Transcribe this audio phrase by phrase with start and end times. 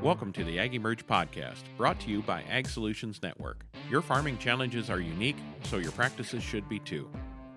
[0.00, 3.66] Welcome to the Ag Emerge podcast, brought to you by Ag Solutions Network.
[3.90, 7.10] Your farming challenges are unique, so your practices should be too.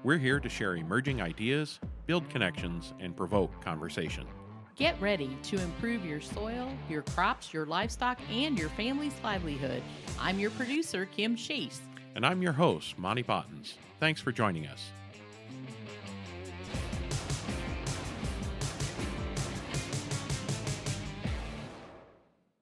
[0.04, 4.26] We're here to share emerging ideas, build connections, and provoke conversation.
[4.76, 9.84] Get ready to improve your soil, your crops, your livestock, and your family's livelihood.
[10.20, 11.80] I'm your producer, Kim Chase.
[12.16, 13.76] And I'm your host, Monty Bottens.
[14.00, 14.92] Thanks for joining us.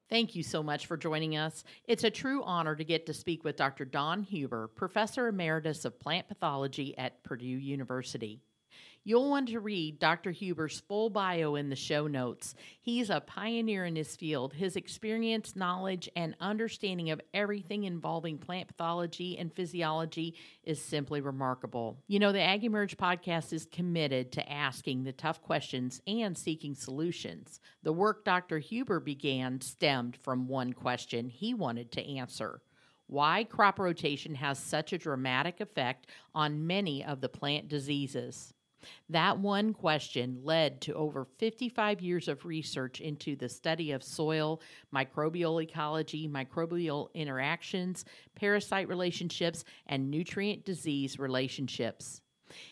[0.09, 1.63] Thank you so much for joining us.
[1.85, 3.85] It's a true honor to get to speak with Dr.
[3.85, 8.41] Don Huber, Professor Emeritus of Plant Pathology at Purdue University.
[9.03, 10.31] You'll want to read Dr.
[10.31, 12.53] Huber's full bio in the show notes.
[12.81, 14.53] He's a pioneer in his field.
[14.53, 21.97] His experience, knowledge, and understanding of everything involving plant pathology and physiology is simply remarkable.
[22.07, 26.75] You know, the Ag Emerge podcast is committed to asking the tough questions and seeking
[26.75, 27.59] solutions.
[27.83, 28.59] The work Dr.
[28.59, 32.61] Huber began stemmed from one question he wanted to answer
[33.09, 36.05] why crop rotation has such a dramatic effect
[36.35, 38.53] on many of the plant diseases.
[39.09, 44.61] That one question led to over 55 years of research into the study of soil,
[44.93, 48.05] microbial ecology, microbial interactions,
[48.35, 52.21] parasite relationships, and nutrient disease relationships.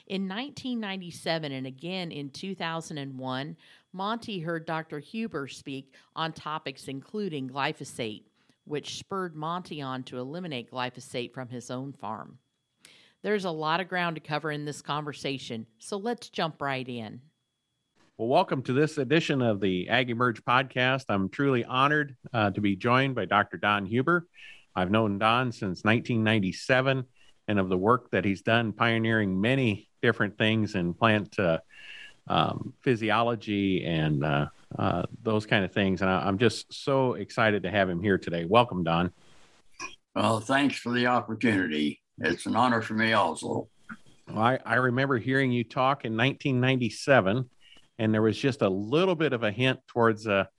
[0.08, 3.58] In 1997 and again in 2001,
[3.94, 5.00] Monty heard Dr.
[5.00, 8.24] Huber speak on topics including glyphosate,
[8.66, 12.40] which spurred Monty on to eliminate glyphosate from his own farm.
[13.24, 17.20] There's a lot of ground to cover in this conversation, so let's jump right in.
[18.16, 21.06] Well, welcome to this edition of the Ag Emerge podcast.
[21.10, 23.58] I'm truly honored uh, to be joined by Dr.
[23.58, 24.28] Don Huber.
[24.76, 27.06] I've known Don since 1997
[27.48, 31.58] and of the work that he's done pioneering many different things in plant uh,
[32.28, 36.02] um, physiology and uh, uh those kind of things.
[36.02, 38.46] And I, am just so excited to have him here today.
[38.46, 39.12] Welcome, Don.
[40.16, 43.68] Well, thanks for the opportunity it's an honor for me also.
[44.28, 47.50] Well, I, I remember hearing you talk in 1997,
[48.00, 50.50] and there was just a little bit of a hint towards a,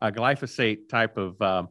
[0.00, 1.64] a glyphosate type of uh,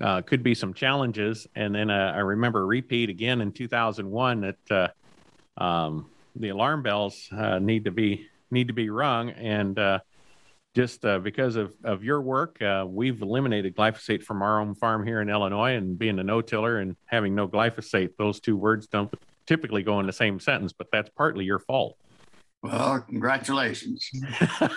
[0.00, 1.46] uh, could be some challenges.
[1.54, 4.92] And then uh, I remember repeat again in 2001 that
[5.58, 10.00] uh, um, the alarm bells uh, need to be need to be rung, and uh,
[10.74, 15.04] just uh, because of, of your work, uh, we've eliminated glyphosate from our own farm
[15.04, 15.74] here in Illinois.
[15.74, 19.12] And being a no tiller and having no glyphosate, those two words don't
[19.46, 21.96] typically go in the same sentence, but that's partly your fault.
[22.62, 24.08] Well, congratulations.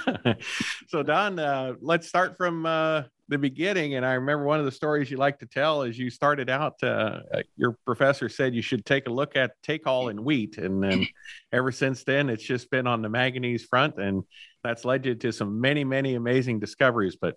[0.88, 3.96] so, Don, uh, let's start from uh, the beginning.
[3.96, 6.82] And I remember one of the stories you like to tell is you started out,
[6.84, 7.20] uh,
[7.56, 10.58] your professor said you should take a look at take all in wheat.
[10.58, 11.08] And then
[11.52, 13.98] ever since then, it's just been on the manganese front.
[13.98, 14.24] And
[14.64, 17.16] that's led you to some many, many amazing discoveries.
[17.16, 17.36] But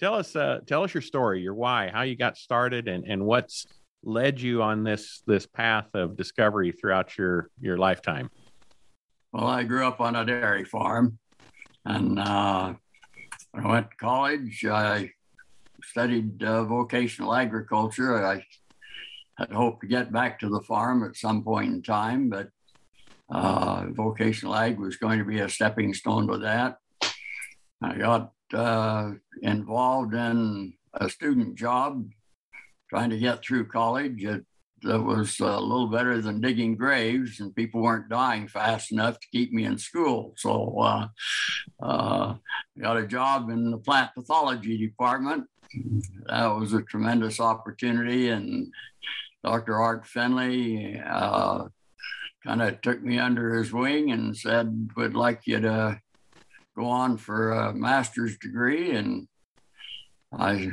[0.00, 3.24] tell us, uh, tell us your story, your why, how you got started, and and
[3.24, 3.66] what's
[4.04, 8.30] led you on this this path of discovery throughout your your lifetime.
[9.32, 11.18] Well, I grew up on a dairy farm,
[11.84, 12.74] and uh,
[13.52, 15.10] when I went to college, I
[15.88, 18.24] studied uh, vocational agriculture.
[18.24, 18.44] I
[19.38, 22.48] had hoped to get back to the farm at some point in time, but
[23.30, 26.78] uh, vocational ag was going to be a stepping stone to that.
[27.82, 29.12] I got uh,
[29.42, 32.08] involved in a student job
[32.88, 34.24] trying to get through college.
[34.24, 34.44] It,
[34.84, 39.52] was a little better than digging graves, and people weren't dying fast enough to keep
[39.52, 40.34] me in school.
[40.36, 41.08] So uh,
[41.82, 42.34] uh,
[42.80, 45.46] got a job in the plant pathology department.
[46.26, 48.72] That was a tremendous opportunity, and
[49.44, 49.76] Dr.
[49.76, 51.64] Art Finley uh,
[52.44, 56.00] kind of took me under his wing and said, We'd like you to
[56.76, 59.28] go on for a master's degree." And
[60.32, 60.70] I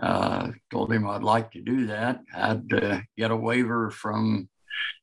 [0.00, 2.20] uh, told him I'd like to do that.
[2.32, 4.48] Had to get a waiver from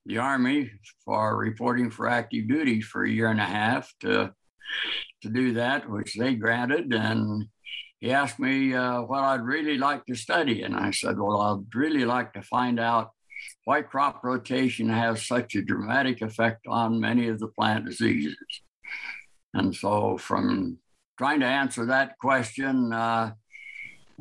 [0.06, 0.72] the Army
[1.06, 4.34] for reporting for active duty for a year and a half to
[5.22, 6.94] to do that, which they granted.
[6.94, 7.48] And
[8.00, 11.76] he asked me uh, what I'd really like to study, and I said, "Well, I'd
[11.76, 13.12] really like to find out
[13.66, 18.38] why crop rotation has such a dramatic effect on many of the plant diseases.
[19.54, 20.78] And so, from
[21.18, 23.34] trying to answer that question, uh,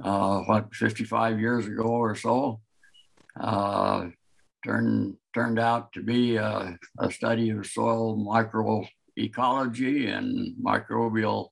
[0.02, 2.60] uh, what 55 years ago or so,
[3.38, 4.06] uh,
[4.64, 11.48] turned turned out to be a, a study of soil microecology and microbial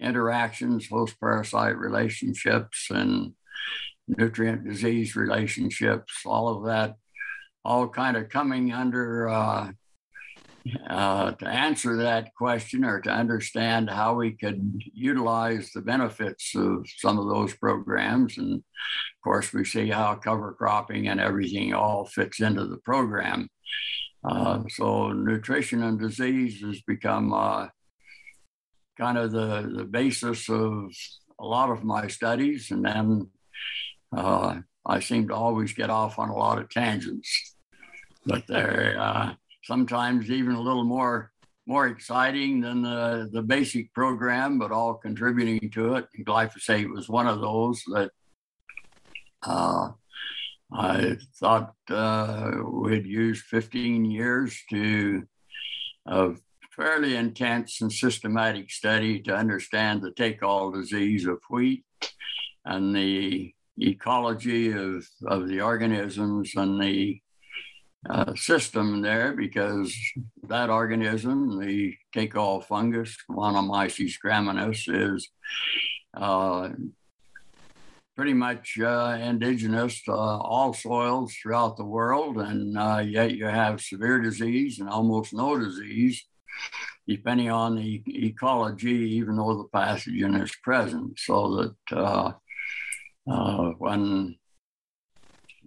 [0.00, 3.32] interactions, host parasite relationships, and
[4.08, 6.96] nutrient disease relationships, all of that,
[7.64, 9.70] all kind of coming under uh,
[10.88, 16.86] uh, to answer that question or to understand how we could utilize the benefits of
[16.98, 18.38] some of those programs.
[18.38, 23.48] And of course, we see how cover cropping and everything all fits into the program.
[24.26, 27.66] Uh, so, nutrition and disease has become uh,
[28.98, 30.90] kind of the, the basis of
[31.38, 32.70] a lot of my studies.
[32.70, 33.28] And then
[34.16, 37.56] uh, I seem to always get off on a lot of tangents,
[38.26, 41.30] but they're uh, sometimes even a little more
[41.66, 46.06] more exciting than the, the basic program, but all contributing to it.
[46.14, 48.10] And glyphosate was one of those that
[49.42, 49.90] uh,
[50.72, 55.26] I thought uh, we'd use 15 years to
[56.06, 56.38] of
[56.76, 61.84] fairly intense and systematic study to understand the take-all disease of wheat
[62.64, 67.20] and the ecology of, of the organisms and the
[68.08, 69.96] uh, system there because
[70.48, 75.28] that organism, the take-all fungus, Gaeumannomyces graminis, is
[76.14, 76.68] uh,
[78.16, 83.80] pretty much uh, indigenous to all soils throughout the world, and uh, yet you have
[83.80, 86.24] severe disease and almost no disease,
[87.06, 91.18] depending on the ecology, even though the pathogen is present.
[91.18, 92.32] So that uh,
[93.30, 94.36] uh, when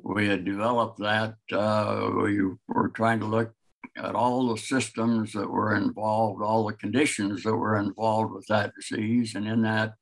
[0.03, 1.35] we had developed that.
[1.51, 3.53] Uh, we were trying to look
[3.97, 8.73] at all the systems that were involved, all the conditions that were involved with that
[8.75, 9.35] disease.
[9.35, 9.93] And in that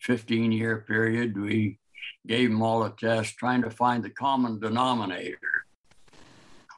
[0.00, 1.78] 15 year period, we
[2.26, 5.61] gave them all a test trying to find the common denominator.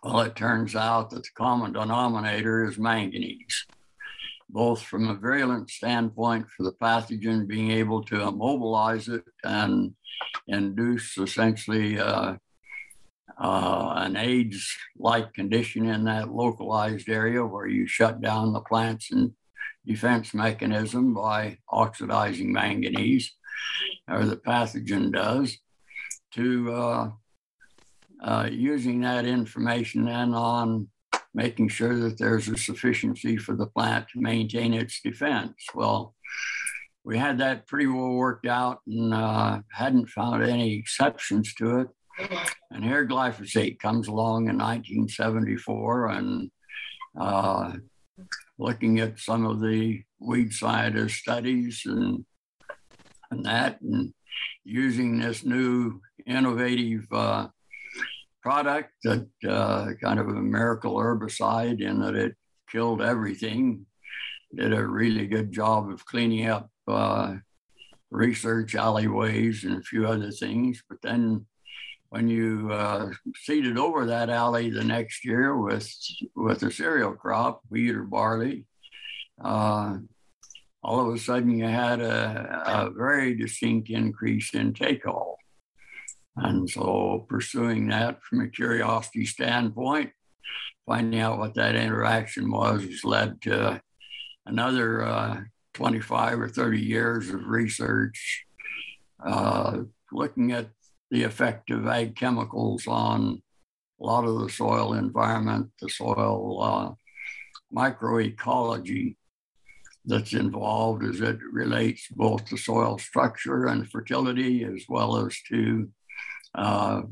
[0.04, 3.64] Well, it turns out that the common denominator is manganese,
[4.50, 9.94] both from a virulent standpoint for the pathogen being able to immobilize it and
[10.46, 12.34] induce essentially uh,
[13.40, 19.10] uh, an AIDS like condition in that localized area where you shut down the plant's
[19.10, 19.32] and
[19.86, 23.34] defense mechanism by oxidizing manganese,
[24.06, 25.56] or the pathogen does,
[26.32, 27.10] to uh,
[28.24, 30.88] uh, using that information then on
[31.34, 35.52] making sure that there's a sufficiency for the plant to maintain its defense.
[35.74, 36.14] Well,
[37.04, 41.88] we had that pretty well worked out and uh, hadn't found any exceptions to it.
[42.70, 46.50] And here glyphosate comes along in 1974 and
[47.20, 47.72] uh,
[48.58, 52.24] looking at some of the weed scientist studies and,
[53.30, 54.14] and that, and
[54.64, 57.48] using this new innovative uh,
[58.44, 62.34] product that uh, kind of a miracle herbicide in that it
[62.70, 63.86] killed everything,
[64.54, 67.36] did a really good job of cleaning up uh,
[68.10, 70.84] research alleyways and a few other things.
[70.90, 71.46] But then
[72.10, 75.90] when you uh, seeded over that alley the next year with
[76.36, 78.66] with a cereal crop, wheat or barley,
[79.42, 79.96] uh,
[80.82, 85.38] all of a sudden you had a, a very distinct increase in take-all.
[86.36, 90.10] And so pursuing that from a curiosity standpoint,
[90.86, 93.80] finding out what that interaction was, has led to
[94.46, 95.40] another uh,
[95.74, 98.44] 25 or 30 years of research
[99.24, 99.78] uh,
[100.12, 100.68] looking at
[101.10, 103.42] the effect of ag chemicals on
[104.00, 106.90] a lot of the soil environment, the soil uh,
[107.70, 109.16] microecology
[110.04, 115.88] that's involved as it relates both to soil structure and fertility as well as to
[116.54, 117.02] uh,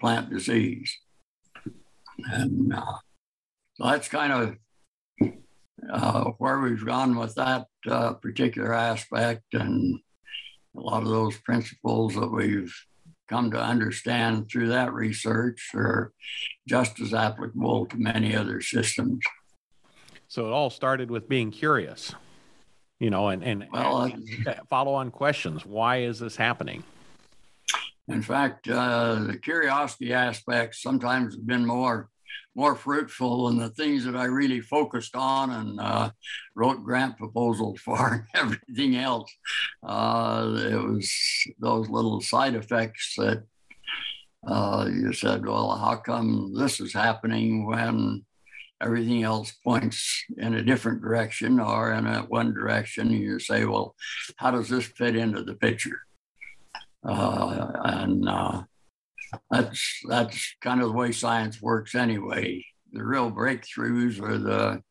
[0.00, 0.96] plant disease.
[2.32, 2.98] And uh,
[3.74, 5.30] so that's kind of
[5.90, 9.98] uh, where we've gone with that uh, particular aspect and
[10.76, 12.74] a lot of those principles that we've
[13.28, 16.12] come to understand through that research are
[16.68, 19.20] just as applicable to many other systems.
[20.28, 22.14] So it all started with being curious,
[22.98, 24.12] you know, and, and well,
[24.46, 25.64] uh, follow on questions.
[25.64, 26.84] Why is this happening?
[28.10, 32.10] In fact, uh, the curiosity aspects sometimes have been more
[32.56, 36.10] more fruitful than the things that I really focused on and uh,
[36.56, 39.32] wrote grant proposals for and everything else.
[39.86, 41.12] Uh, it was
[41.60, 43.44] those little side effects that
[44.46, 48.24] uh, you said, well, how come this is happening when
[48.82, 53.08] everything else points in a different direction or in a one direction?
[53.08, 53.94] And You say, well,
[54.36, 56.00] how does this fit into the picture?
[57.06, 58.62] Uh, and uh,
[59.50, 62.64] that's that's kind of the way science works anyway.
[62.92, 64.82] The real breakthroughs are the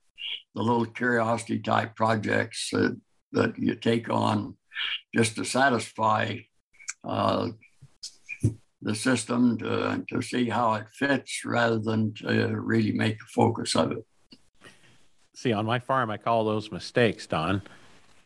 [0.55, 2.99] the little curiosity type projects that
[3.31, 4.57] that you take on
[5.13, 6.37] just to satisfy
[7.03, 7.49] uh,
[8.81, 13.75] the system to, to see how it fits rather than to really make a focus
[13.75, 14.05] of it.
[15.35, 17.61] see, on my farm, I call those mistakes, Don.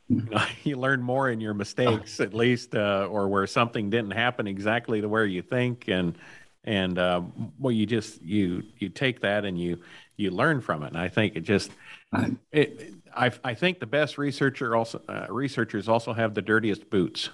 [0.63, 5.01] You, learn more in your mistakes, at least, uh, or where something didn't happen exactly
[5.01, 6.17] the way you think, and
[6.63, 7.21] and uh,
[7.59, 9.79] well, you just you you take that and you
[10.15, 10.87] you learn from it.
[10.87, 11.71] And I think it just
[12.51, 17.29] it, I I think the best researcher also uh, researchers also have the dirtiest boots.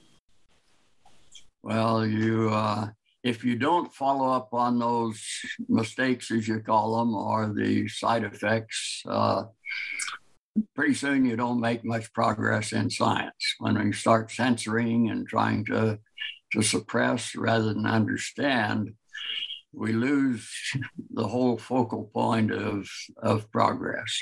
[1.62, 2.90] Well, you uh,
[3.24, 5.22] if you don't follow up on those
[5.68, 9.44] mistakes, as you call them, or the side effects, uh,
[10.76, 13.56] pretty soon you don't make much progress in science.
[13.60, 16.00] When you start censoring and trying to
[16.54, 18.94] to suppress rather than understand,
[19.72, 20.52] we lose
[21.12, 24.20] the whole focal point of, of progress.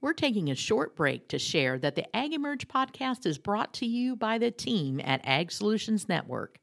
[0.00, 3.86] We're taking a short break to share that the Ag Emerge podcast is brought to
[3.86, 6.58] you by the team at Ag Solutions Network.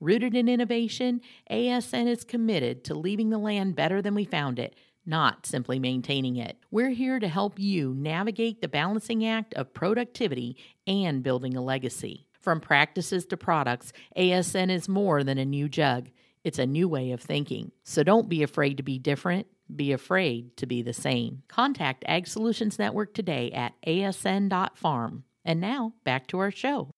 [0.00, 4.74] Rooted in innovation, ASN is committed to leaving the land better than we found it,
[5.06, 6.56] not simply maintaining it.
[6.70, 10.56] We're here to help you navigate the balancing act of productivity
[10.86, 12.26] and building a legacy.
[12.40, 16.10] From practices to products, ASN is more than a new jug.
[16.42, 17.72] It's a new way of thinking.
[17.84, 19.46] So don't be afraid to be different.
[19.74, 21.42] Be afraid to be the same.
[21.48, 25.24] Contact Ag Solutions Network today at asn.farm.
[25.44, 26.90] And now back to our show.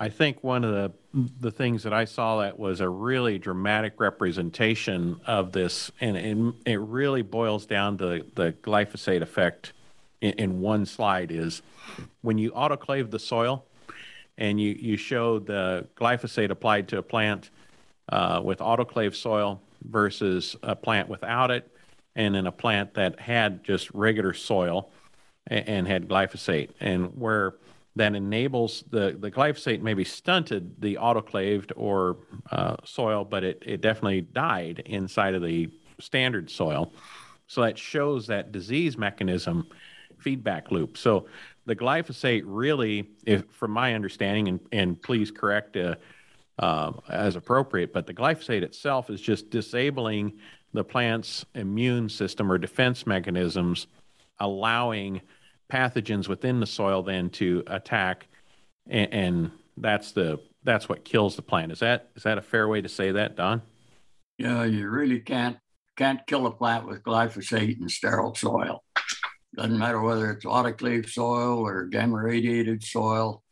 [0.00, 0.92] I think one of the
[1.40, 6.54] the things that I saw that was a really dramatic representation of this, and, and
[6.64, 9.72] it really boils down to the glyphosate effect
[10.20, 11.62] in, in one slide is
[12.22, 13.64] when you autoclave the soil
[14.38, 17.50] and you, you show the glyphosate applied to a plant
[18.10, 21.68] uh, with autoclave soil versus a plant without it,
[22.14, 24.90] and then a plant that had just regular soil
[25.48, 27.54] and, and had glyphosate, and where
[27.96, 32.18] that enables the, the glyphosate maybe stunted the autoclaved or
[32.50, 35.68] uh, soil, but it, it definitely died inside of the
[35.98, 36.92] standard soil.
[37.46, 39.66] So that shows that disease mechanism
[40.18, 40.96] feedback loop.
[40.96, 41.26] So
[41.66, 45.96] the glyphosate really, if from my understanding, and, and please correct uh,
[46.58, 50.38] uh, as appropriate, but the glyphosate itself is just disabling
[50.72, 53.88] the plant's immune system or defense mechanisms,
[54.38, 55.20] allowing
[55.70, 58.26] pathogens within the soil then to attack,
[58.88, 61.72] and, and that's the that's what kills the plant.
[61.72, 63.62] Is that is that a fair way to say that, Don?
[64.38, 65.56] Yeah, you really can't
[65.96, 68.82] can't kill a plant with glyphosate in sterile soil.
[69.54, 73.42] Doesn't matter whether it's autoclave soil or gamma radiated soil.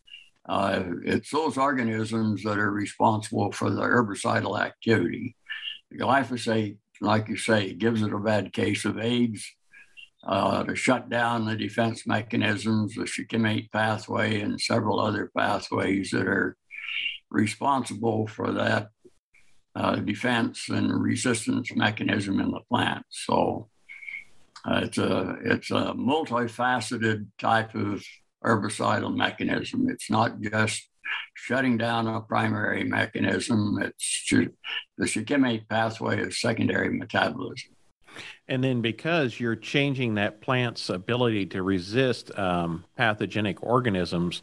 [0.49, 5.37] Uh, it's those organisms that are responsible for the herbicidal activity.
[5.93, 9.47] Glyphosate, like you say, gives it a bad case of AIDS
[10.27, 16.27] uh, to shut down the defense mechanisms, the shikimate pathway, and several other pathways that
[16.27, 16.57] are
[17.31, 18.89] responsible for that
[19.75, 23.05] uh, defense and resistance mechanism in the plant.
[23.11, 23.69] So
[24.65, 28.05] uh, it's a it's a multifaceted type of
[28.45, 29.89] herbicidal mechanism.
[29.89, 30.89] It's not just
[31.35, 33.79] shutting down a primary mechanism.
[33.81, 34.33] It's
[34.99, 37.78] the shikimate pathway is secondary metabolism.
[38.49, 44.43] And then because you're changing that plant's ability to resist um, pathogenic organisms,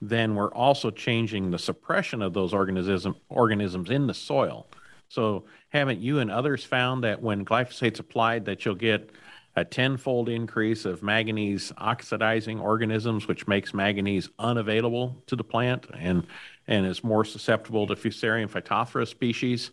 [0.00, 4.66] then we're also changing the suppression of those organism, organisms in the soil.
[5.08, 9.10] So haven't you and others found that when glyphosate's applied that you'll get
[9.54, 16.26] a tenfold increase of manganese oxidizing organisms, which makes manganese unavailable to the plant and,
[16.66, 19.70] and is more susceptible to Fusarium phytophthora species?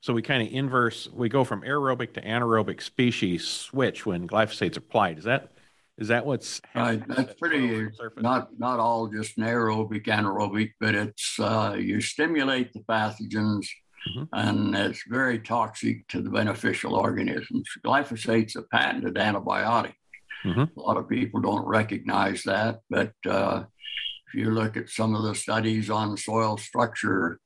[0.00, 4.76] So we kind of inverse, we go from aerobic to anaerobic species switch when glyphosate's
[4.76, 5.18] applied.
[5.18, 5.52] Is that
[6.00, 7.06] is that what's right?
[7.06, 13.66] That's pretty not not all just anaerobic, anaerobic, but it's uh, you stimulate the pathogens,
[14.08, 14.24] mm-hmm.
[14.32, 17.68] and it's very toxic to the beneficial organisms.
[17.84, 19.92] Glyphosate's a patented antibiotic.
[20.42, 20.78] Mm-hmm.
[20.78, 23.64] A lot of people don't recognize that, but uh,
[24.26, 27.40] if you look at some of the studies on soil structure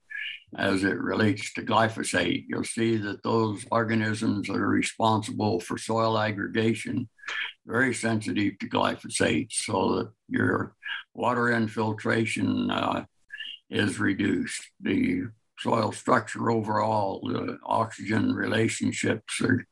[0.57, 2.45] as it relates to glyphosate.
[2.49, 7.09] You'll see that those organisms that are responsible for soil aggregation
[7.67, 10.75] very sensitive to glyphosate, so that your
[11.15, 13.05] water infiltration uh,
[13.71, 14.63] is reduced.
[14.81, 15.23] The
[15.59, 19.67] soil structure overall, the oxygen relationships or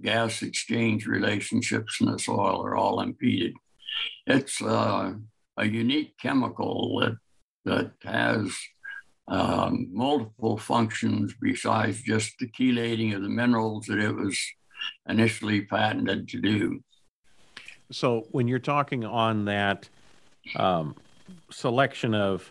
[0.00, 3.54] gas exchange relationships in the soil are all impeded.
[4.26, 5.14] It's uh,
[5.56, 7.16] a unique chemical that
[7.64, 8.54] that has
[9.28, 14.38] um, multiple functions besides just the chelating of the minerals that it was
[15.08, 16.80] initially patented to do.
[17.90, 19.88] So, when you're talking on that
[20.56, 20.96] um,
[21.50, 22.50] selection of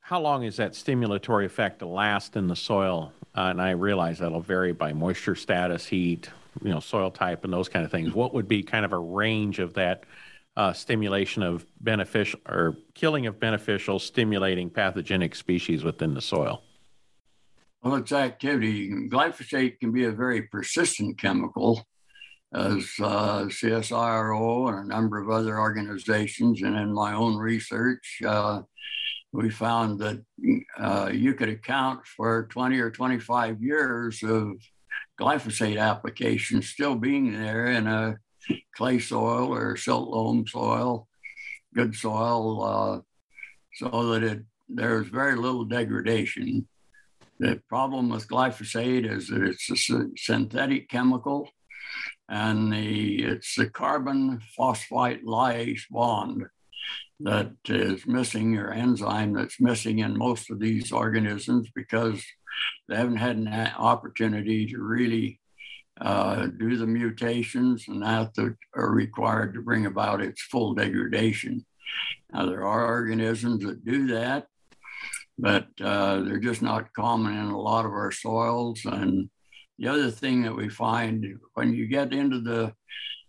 [0.00, 3.12] how long is that stimulatory effect to last in the soil?
[3.34, 6.28] Uh, and I realize that'll vary by moisture status, heat,
[6.62, 8.98] you know soil type and those kind of things, what would be kind of a
[8.98, 10.04] range of that
[10.56, 16.62] uh, stimulation of beneficial or killing of beneficial, stimulating pathogenic species within the soil?
[17.82, 21.84] Well, its activity, glyphosate can be a very persistent chemical,
[22.54, 28.62] as uh, CSIRO and a number of other organizations, and in my own research, uh,
[29.32, 30.22] we found that
[30.78, 34.52] uh, you could account for 20 or 25 years of
[35.18, 38.16] glyphosate application still being there in a
[38.74, 41.08] clay soil or silt loam soil,
[41.74, 43.00] good soil, uh,
[43.74, 46.66] so that it there's very little degradation.
[47.38, 51.48] The problem with glyphosate is that it's a synthetic chemical,
[52.28, 56.44] and the it's the carbon phosphate lyase bond
[57.20, 62.24] that is missing or enzyme that's missing in most of these organisms because
[62.88, 65.40] they haven't had an opportunity to really
[66.00, 68.32] uh, do the mutations and that
[68.74, 71.64] are required to bring about its full degradation.
[72.32, 74.46] Now, there are organisms that do that,
[75.38, 78.80] but uh, they're just not common in a lot of our soils.
[78.84, 79.28] And
[79.78, 82.72] the other thing that we find when you get into the,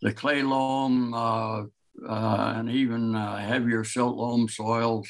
[0.02, 1.64] the clay loam uh,
[2.08, 5.08] uh and even uh, heavier silt loam soils,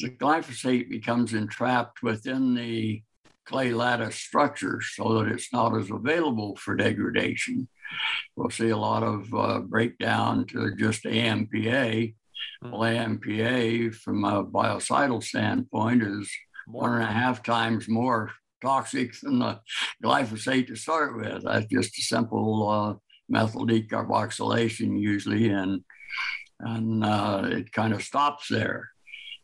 [0.00, 3.02] the glyphosate becomes entrapped within the
[3.46, 7.68] clay lattice structures so that it's not as available for degradation.
[8.36, 12.14] We'll see a lot of uh, breakdown to just AMPA.
[12.62, 12.70] Hmm.
[12.70, 16.30] Well, AMPA, from a biocidal standpoint, is
[16.66, 18.32] one and a half times more
[18.62, 19.60] toxic than the
[20.02, 21.44] glyphosate to start with.
[21.44, 22.94] That's just a simple uh,
[23.28, 25.84] methyl decarboxylation usually, and
[26.60, 28.90] and uh, it kind of stops there.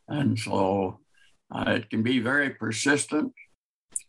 [0.09, 1.01] And so
[1.55, 3.33] uh, it can be very persistent.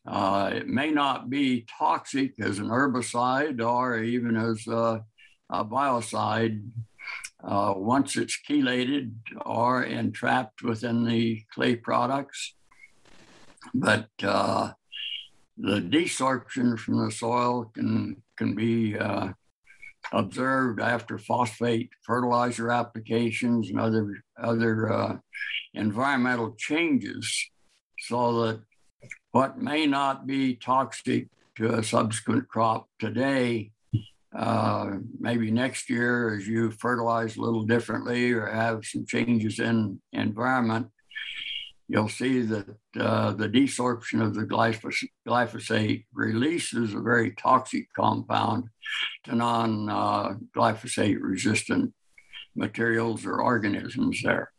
[0.05, 5.03] Uh, it may not be toxic as an herbicide or even as a,
[5.50, 6.63] a biocide
[7.43, 9.13] uh, once it's chelated
[9.46, 12.55] or entrapped within the clay products.
[13.74, 14.72] But uh,
[15.57, 19.29] the desorption from the soil can, can be uh,
[20.11, 25.18] observed after phosphate fertilizer applications and other, other uh,
[25.75, 27.50] environmental changes
[28.00, 28.61] so that
[29.31, 33.72] what may not be toxic to a subsequent crop today,
[34.35, 40.00] uh, maybe next year as you fertilize a little differently or have some changes in
[40.13, 40.87] environment,
[41.87, 42.65] you'll see that
[43.00, 44.46] uh, the desorption of the
[45.27, 48.65] glyphosate, releases a very toxic compound
[49.25, 51.94] to non uh, glyphosate resistant
[52.55, 54.51] materials or organisms there.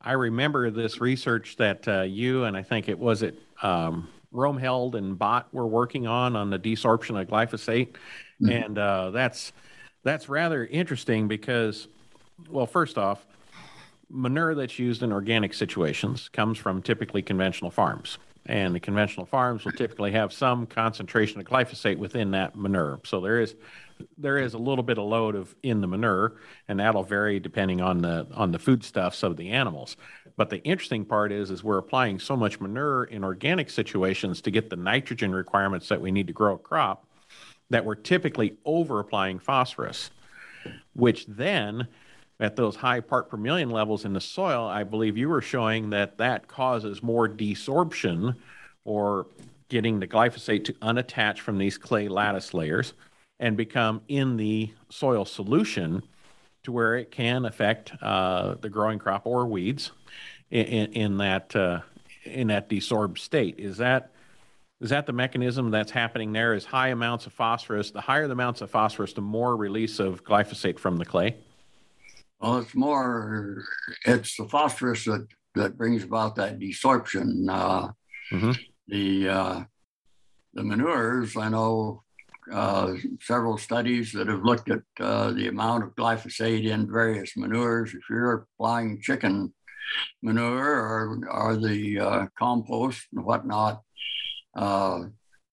[0.00, 4.94] I remember this research that uh, you and I think it was it um, Romheld
[4.94, 7.94] and Bott were working on on the desorption of glyphosate,
[8.40, 8.50] mm-hmm.
[8.50, 9.52] and uh, that's
[10.02, 11.88] that's rather interesting because,
[12.48, 13.26] well, first off,
[14.08, 18.18] manure that's used in organic situations comes from typically conventional farms.
[18.48, 23.00] And the conventional farms will typically have some concentration of glyphosate within that manure.
[23.04, 23.56] So there is
[24.18, 26.36] there is a little bit of load of in the manure,
[26.68, 29.96] and that'll vary depending on the on the foodstuffs of the animals.
[30.36, 34.50] But the interesting part is, is we're applying so much manure in organic situations to
[34.50, 37.06] get the nitrogen requirements that we need to grow a crop,
[37.70, 40.10] that we're typically over applying phosphorus,
[40.92, 41.88] which then
[42.38, 45.90] at those high part per million levels in the soil, I believe you were showing
[45.90, 48.36] that that causes more desorption
[48.84, 49.26] or
[49.68, 52.92] getting the glyphosate to unattach from these clay lattice layers
[53.40, 56.02] and become in the soil solution
[56.62, 59.92] to where it can affect uh, the growing crop or weeds
[60.50, 61.80] in, in, in that uh,
[62.24, 63.58] in that desorbed state.
[63.58, 64.10] Is that
[64.80, 66.54] is that the mechanism that's happening there?
[66.54, 67.90] Is high amounts of phosphorus.
[67.90, 71.36] The higher the amounts of phosphorus, the more release of glyphosate from the clay.
[72.40, 73.64] Well, it's more.
[74.04, 77.48] It's the phosphorus that that brings about that desorption.
[77.48, 77.88] Uh,
[78.30, 78.52] mm-hmm.
[78.88, 79.64] The uh,
[80.52, 82.02] the manures, I know
[82.52, 87.94] uh, several studies that have looked at uh, the amount of glyphosate in various manures.
[87.94, 89.52] If you're applying chicken
[90.22, 93.82] manure or, or the uh, compost and whatnot,
[94.54, 95.04] uh,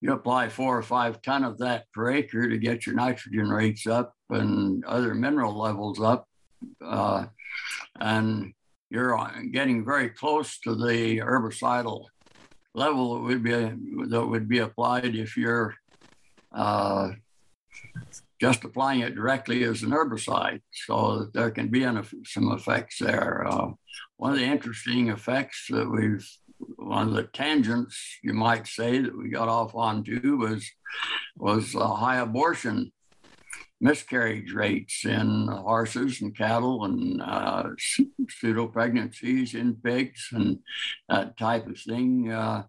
[0.02, 3.88] you apply four or five ton of that per acre to get your nitrogen rates
[3.88, 6.28] up and other mineral levels up.
[6.84, 7.26] Uh,
[8.00, 8.54] and
[8.90, 9.18] you're
[9.52, 12.06] getting very close to the herbicidal
[12.76, 13.52] level that would be
[14.10, 15.76] that would be applied if you're
[16.54, 17.10] uh,
[18.40, 20.62] just applying it directly as an herbicide.
[20.86, 23.48] So there can be an, some effects there.
[23.48, 23.72] Uh,
[24.18, 26.28] one of the interesting effects that we've
[26.78, 30.70] one of the tangents you might say that we got off onto was
[31.36, 32.92] was high abortion
[33.84, 37.64] miscarriage rates in horses and cattle and uh,
[38.30, 40.60] pseudo pregnancies in pigs and
[41.10, 42.32] that type of thing.
[42.32, 42.64] Uh,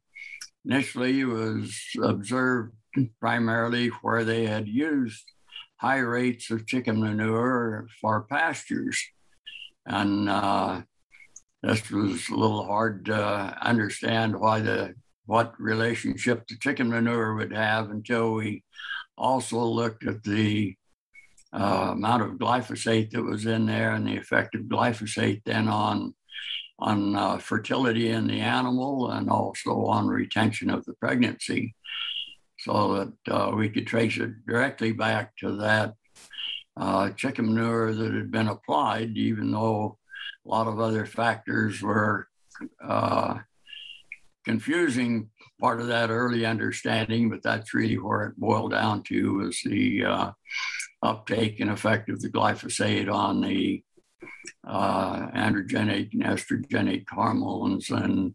[0.64, 2.74] initially it was observed
[3.20, 5.24] primarily where they had used
[5.76, 9.00] high rates of chicken manure for pastures.
[9.86, 10.82] And uh,
[11.64, 14.94] this was a little hard to understand why the
[15.26, 18.62] what relationship the chicken manure would have until we
[19.16, 20.76] also looked at the
[21.54, 26.14] uh, amount of glyphosate that was in there and the effect of glyphosate then on
[26.80, 31.74] on uh, fertility in the animal and also on retention of the pregnancy.
[32.58, 35.94] So that uh, we could trace it directly back to that
[36.76, 39.98] uh, chicken manure that had been applied, even though
[40.44, 42.28] a lot of other factors were
[42.82, 43.38] uh,
[44.44, 49.60] confusing part of that early understanding, but that's really where it boiled down to was
[49.64, 50.30] the uh,
[51.02, 53.82] uptake and effect of the glyphosate on the
[54.66, 58.34] uh, androgenic and estrogenic hormones and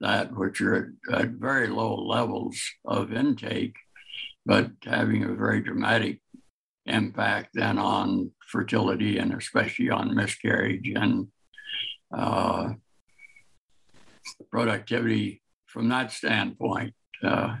[0.00, 3.76] that which are at, at very low levels of intake,
[4.46, 6.20] but having a very dramatic
[6.90, 11.28] impact then on fertility and especially on miscarriage and
[12.16, 12.70] uh,
[14.50, 16.94] productivity from that standpoint.
[17.22, 17.56] Uh,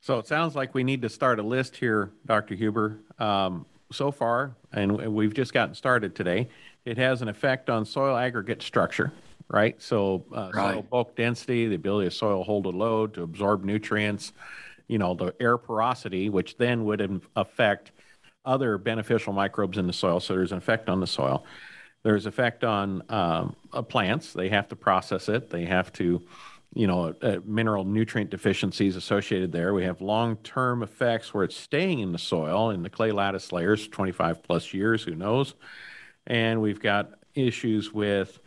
[0.00, 2.54] so it sounds like we need to start a list here, Dr.
[2.54, 2.98] Huber.
[3.18, 6.48] Um, so far, and we've just gotten started today,
[6.84, 9.12] it has an effect on soil aggregate structure
[9.48, 9.80] right?
[9.80, 10.74] So uh, right.
[10.74, 14.32] soil bulk density, the ability of soil hold a load to absorb nutrients,
[14.88, 17.92] you know, the air porosity, which then would affect
[18.44, 20.20] other beneficial microbes in the soil.
[20.20, 21.44] So there's an effect on the soil.
[22.04, 24.32] There's effect on um, uh, plants.
[24.32, 25.50] They have to process it.
[25.50, 26.22] They have to,
[26.72, 29.74] you know, uh, mineral nutrient deficiencies associated there.
[29.74, 33.88] We have long-term effects where it's staying in the soil in the clay lattice layers,
[33.88, 35.54] 25 plus years, who knows?
[36.28, 38.38] And we've got issues with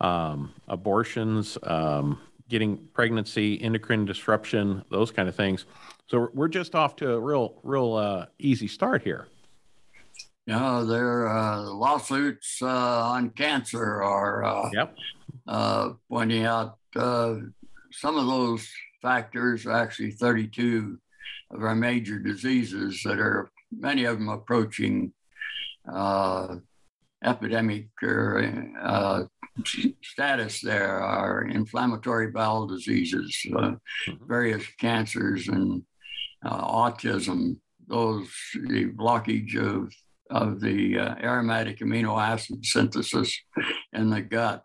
[0.00, 5.64] um, abortions, um, getting pregnancy, endocrine disruption, those kind of things.
[6.08, 9.28] So we're just off to a real, real uh, easy start here.
[10.46, 14.96] Yeah, their uh, lawsuits uh, on cancer are uh, yep.
[15.46, 17.36] Uh, pointing out uh,
[17.92, 18.68] some of those
[19.00, 19.66] factors.
[19.66, 20.98] Actually, 32
[21.52, 25.12] of our major diseases that are many of them approaching
[27.24, 29.22] epidemic or uh,
[30.02, 34.26] status there are inflammatory bowel diseases, uh, mm-hmm.
[34.26, 35.82] various cancers, and
[36.44, 37.56] uh, autism.
[37.88, 38.30] Those
[38.68, 39.92] the blockage of
[40.30, 43.36] of the uh, aromatic amino acid synthesis
[43.92, 44.64] in the gut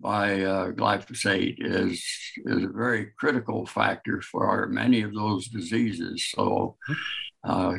[0.00, 2.04] by uh, glyphosate is
[2.44, 6.28] is a very critical factor for many of those diseases.
[6.34, 7.50] So, mm-hmm.
[7.50, 7.74] uh,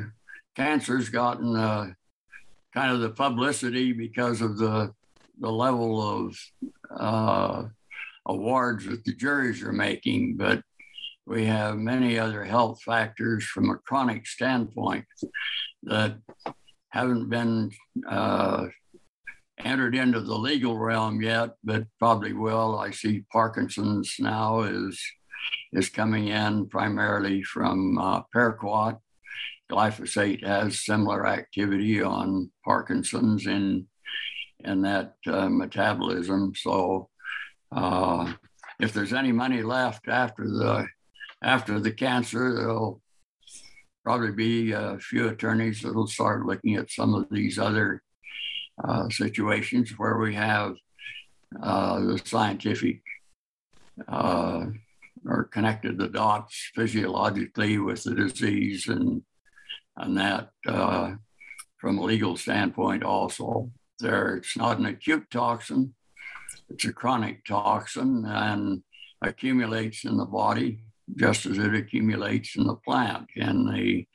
[0.56, 1.88] cancer's gotten uh,
[2.74, 4.94] kind of the publicity because of the
[5.40, 6.38] the level of
[6.96, 7.64] uh,
[8.26, 10.64] awards that the juries are making, but
[11.26, 15.06] we have many other health factors from a chronic standpoint
[15.84, 16.18] that
[16.90, 17.72] haven't been
[18.08, 18.66] uh,
[19.64, 22.78] entered into the legal realm yet, but probably will.
[22.78, 25.02] I see Parkinson's now is
[25.74, 29.00] is coming in primarily from uh, paraquat.
[29.72, 33.88] Glyphosate has similar activity on Parkinson's in
[34.64, 36.54] in that uh, metabolism.
[36.56, 37.10] So
[37.72, 38.34] uh,
[38.80, 40.88] if there's any money left after the
[41.44, 43.02] after the cancer, there'll
[44.04, 48.02] probably be a few attorneys that'll start looking at some of these other
[48.84, 50.76] uh, situations where we have
[51.62, 53.02] uh, the scientific
[54.08, 54.66] uh,
[55.26, 59.22] or connected the dots physiologically with the disease and
[59.98, 61.14] and that uh,
[61.78, 63.70] from a legal standpoint also
[64.04, 64.36] there.
[64.36, 65.96] It's not an acute toxin,
[66.70, 68.84] it's a chronic toxin and
[69.22, 70.84] accumulates in the body
[71.18, 74.08] just as it accumulates in the plant, in the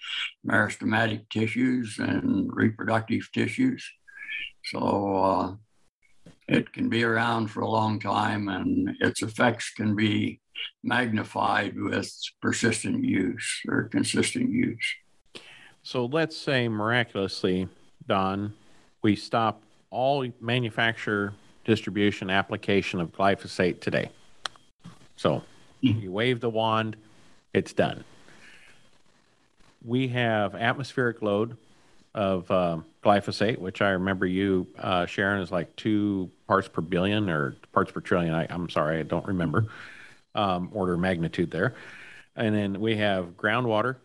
[0.46, 3.88] meristematic tissues and reproductive tissues.
[4.64, 5.54] So uh,
[6.48, 10.40] it can be around for a long time and its effects can be
[10.82, 14.94] magnified with persistent use or consistent use.
[15.82, 17.68] So let's say miraculously,
[18.06, 18.54] Don,
[19.02, 21.32] we stop all manufacture,
[21.64, 24.10] distribution application of glyphosate today.
[25.16, 25.42] So
[25.82, 25.98] hmm.
[25.98, 26.96] you wave the wand,
[27.52, 28.04] it's done.
[29.84, 31.56] We have atmospheric load
[32.14, 37.28] of uh, glyphosate, which I remember you uh, sharing is like two parts per billion
[37.28, 38.34] or parts per trillion.
[38.34, 39.66] I, am sorry, I don't remember
[40.34, 41.74] um, order of magnitude there.
[42.36, 43.96] And then we have groundwater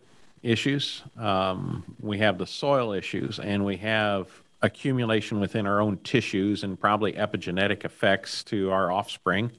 [0.42, 1.02] issues.
[1.16, 4.28] Um, we have the soil issues, and we have
[4.64, 9.52] accumulation within our own tissues and probably epigenetic effects to our offspring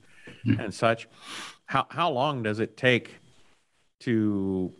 [0.45, 0.59] mm-hmm.
[0.59, 1.07] and such.
[1.67, 3.15] How how long does it take
[4.01, 4.71] to,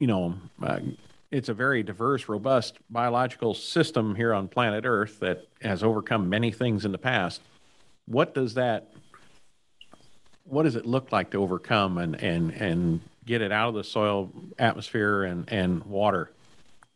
[0.00, 0.80] you know, uh,
[1.30, 6.50] it's a very diverse, robust biological system here on planet Earth that has overcome many
[6.50, 7.40] things in the past.
[8.06, 8.92] What does that
[10.44, 13.84] what does it look like to overcome and and and get it out of the
[13.84, 16.32] soil atmosphere and and water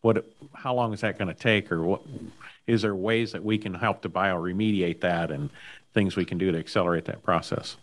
[0.06, 2.02] what how long is that going to take or what
[2.66, 5.50] is there ways that we can help to bioremediate that and
[5.94, 7.76] things we can do to accelerate that process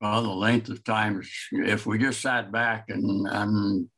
[0.00, 1.22] well the length of time
[1.52, 3.88] if we just sat back and and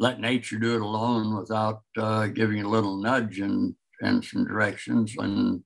[0.00, 5.14] let nature do it alone without uh, giving a little nudge and and some directions
[5.18, 5.62] and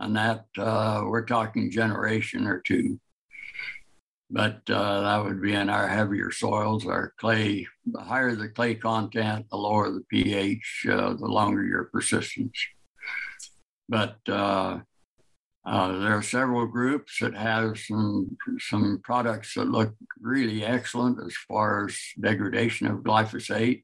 [0.00, 2.98] and that uh, we're talking generation or two
[4.30, 6.86] but uh, that would be in our heavier soils.
[6.86, 11.84] Our clay, the higher the clay content, the lower the pH, uh, the longer your
[11.84, 12.56] persistence.
[13.90, 14.78] But uh,
[15.66, 21.34] uh, there are several groups that have some some products that look really excellent as
[21.48, 23.82] far as degradation of glyphosate.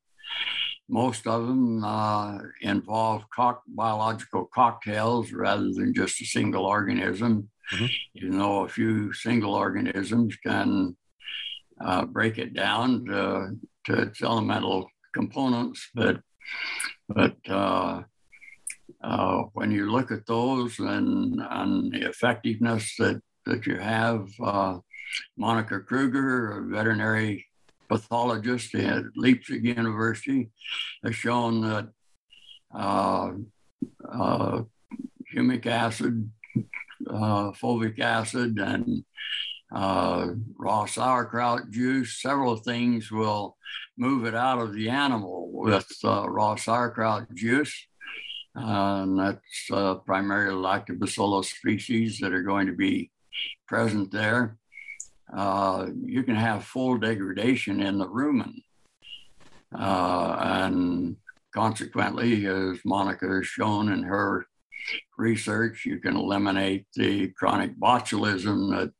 [0.89, 7.51] Most of them uh, involve co- biological cocktails rather than just a single organism.
[7.75, 7.87] Mm-hmm.
[8.15, 10.97] Even though a few single organisms can
[11.85, 16.21] uh, break it down to, to, its elemental components, but
[17.09, 17.37] but
[19.03, 24.79] uh, when you look at those and, and the effectiveness that, that you have, uh,
[25.39, 27.47] Monika Krüger, a veterinary
[27.89, 30.51] pathologist at Leipzig University,
[31.05, 31.89] has shown that
[32.75, 33.33] uh,
[34.13, 34.63] uh,
[35.35, 36.31] humic acid
[37.09, 39.05] uh, fulvic acid and
[39.73, 42.21] uh, raw sauerkraut juice.
[42.21, 43.57] Several things will
[43.99, 47.87] move it out of the animal with uh, raw sauerkraut juice.
[48.59, 53.11] And that's uh, primarily lactobacillus species that are going to be
[53.69, 54.57] present there.
[55.35, 58.55] Uh, you can have full degradation in the rumen.
[59.79, 61.17] Uh, and
[61.55, 64.47] consequently, as Monika has shown in her
[65.19, 68.93] research, you can eliminate the chronic botulism that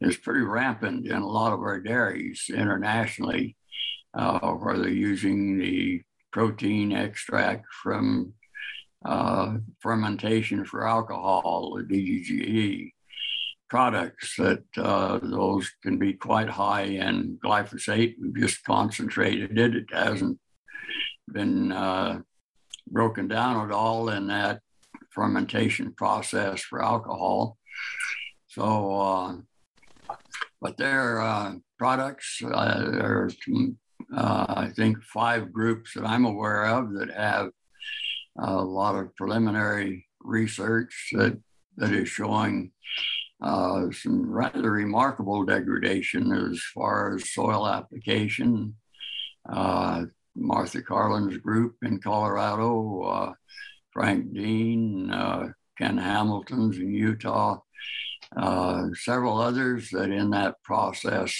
[0.00, 3.56] is pretty rampant in a lot of our dairies internationally,
[4.14, 8.32] uh, where they're using the protein extract from
[9.04, 12.92] uh, fermentation for alcohol, or DGE
[13.68, 18.14] products that uh, those can be quite high in glyphosate.
[18.20, 19.74] We've just concentrated it.
[19.74, 20.38] It hasn't
[21.32, 22.20] been uh,
[22.90, 24.60] broken down at all in that
[25.10, 27.56] fermentation process for alcohol.
[28.48, 29.36] So, uh,
[30.60, 33.36] but their uh, products, uh, there's,
[34.14, 37.50] uh, I think, five groups that I'm aware of that have
[38.38, 41.38] a lot of preliminary research that,
[41.76, 42.72] that is showing
[43.42, 48.74] uh, some rather remarkable degradation as far as soil application.
[49.48, 53.34] Uh, Martha Carlin's group in Colorado
[53.92, 57.58] Frank Dean, uh, Ken Hamilton's in Utah,
[58.36, 61.34] uh, several others that in that process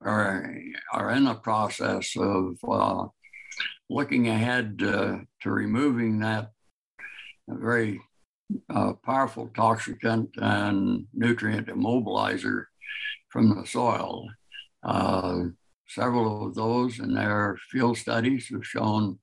[0.00, 0.52] are,
[0.92, 3.06] are in the process of uh,
[3.88, 6.50] looking ahead to removing that
[7.48, 8.00] very
[8.70, 12.64] uh, powerful toxicant and nutrient immobilizer
[13.28, 14.28] from the soil.
[14.82, 15.44] Uh,
[15.88, 19.18] several of those in their field studies have shown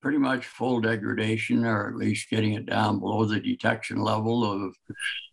[0.00, 4.76] pretty much full degradation, or at least getting it down below the detection level of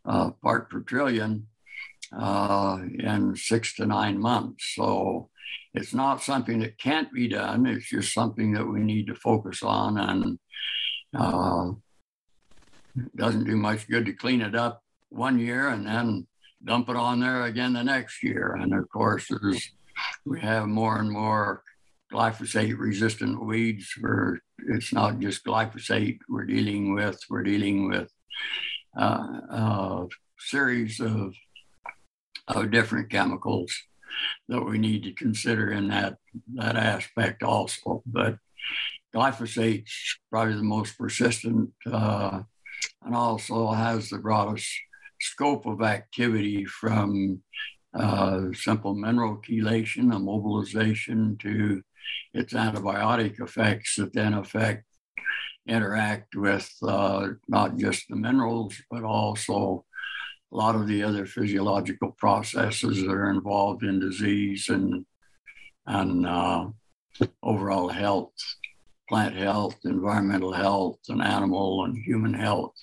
[0.05, 1.45] uh, part per trillion
[2.17, 4.73] uh, in six to nine months.
[4.75, 5.29] So
[5.73, 7.65] it's not something that can't be done.
[7.65, 10.39] It's just something that we need to focus on, and
[11.13, 11.71] uh,
[12.97, 16.27] it doesn't do much good to clean it up one year and then
[16.63, 18.57] dump it on there again the next year.
[18.59, 19.71] And of course, there's
[20.25, 21.63] we have more and more
[22.11, 28.09] glyphosate resistant weeds for it's not just glyphosate we're dealing with we're dealing with
[28.97, 31.33] uh, a series of
[32.47, 33.73] of different chemicals
[34.47, 36.17] that we need to consider in that
[36.53, 38.03] that aspect also.
[38.05, 38.37] But
[39.15, 42.41] glyphosate's probably the most persistent uh,
[43.03, 44.67] and also has the broadest
[45.19, 47.41] scope of activity from
[47.93, 51.81] uh, simple mineral chelation, immobilization to
[52.33, 54.83] its antibiotic effects that then affect
[55.67, 59.83] interact with uh, not just the minerals but also
[60.55, 65.05] a lot of the other physiological processes that are involved in disease and
[65.85, 66.65] and uh,
[67.43, 68.33] overall health,
[69.09, 72.73] plant health, environmental health, and animal and human health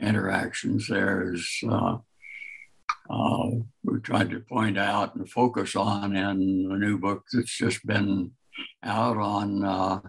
[0.00, 0.88] interactions.
[0.88, 1.98] There is uh,
[3.10, 3.50] uh,
[3.84, 8.30] we tried to point out and focus on in the new book that's just been
[8.82, 10.00] out on uh,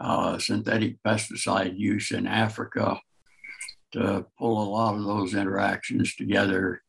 [0.00, 3.00] uh, synthetic pesticide use in Africa
[3.92, 6.82] to pull a lot of those interactions together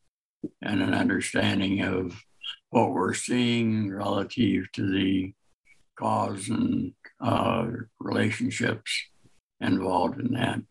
[0.62, 2.22] and an understanding of
[2.70, 5.34] what we're seeing relative to the
[5.98, 7.68] cause and uh,
[8.00, 8.92] relationships
[9.60, 10.62] involved in that.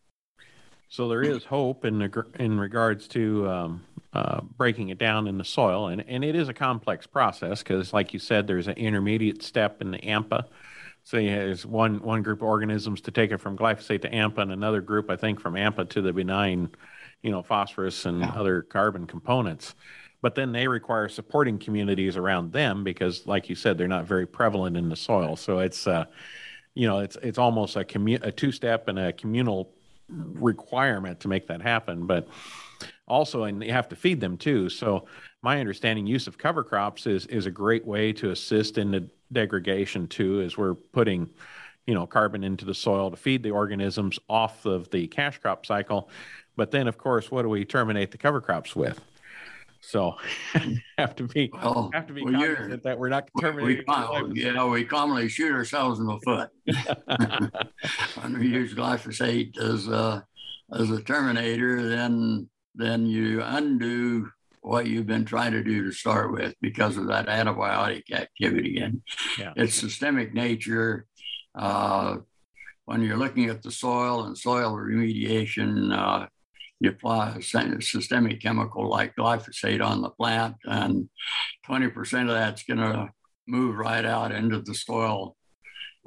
[0.89, 2.01] So there is hope in
[2.39, 6.49] in regards to um, uh, breaking it down in the soil, and and it is
[6.49, 10.45] a complex process because, like you said, there's an intermediate step in the AMPA.
[11.09, 14.51] So there's one one group of organisms to take it from glyphosate to AMPA, and
[14.51, 16.69] another group, I think, from AMPA to the benign,
[17.23, 18.31] you know, phosphorus and yeah.
[18.35, 19.73] other carbon components.
[20.21, 24.27] But then they require supporting communities around them because, like you said, they're not very
[24.27, 25.35] prevalent in the soil.
[25.35, 26.05] So it's, uh,
[26.75, 29.73] you know, it's it's almost a commu- a two step and a communal
[30.09, 32.05] requirement to make that happen.
[32.05, 32.27] But
[33.07, 34.69] also, and you have to feed them too.
[34.69, 35.07] So
[35.41, 39.09] my understanding, use of cover crops is is a great way to assist in the
[39.31, 41.29] degradation too, as we're putting,
[41.87, 45.65] you know, carbon into the soil to feed the organisms off of the cash crop
[45.65, 46.09] cycle.
[46.55, 48.99] But then, of course, what do we terminate the cover crops with?
[49.81, 50.15] So
[50.55, 53.85] oh, have to be well, have to be well, cognizant that we're not terminating.
[54.31, 56.49] We, you know, we commonly shoot ourselves in the foot
[58.21, 60.25] when we use glyphosate as a,
[60.73, 61.87] as a terminator.
[61.87, 64.29] Then then you undo
[64.61, 69.01] what you've been trying to do to start with because of that antibiotic activity and
[69.37, 69.53] yeah.
[69.55, 71.05] its systemic nature.
[71.55, 72.17] Uh,
[72.85, 76.27] when you're looking at the soil and soil remediation, uh,
[76.79, 81.09] you apply a systemic chemical like glyphosate on the plant, and
[81.67, 83.09] 20% of that's going to
[83.47, 85.35] move right out into the soil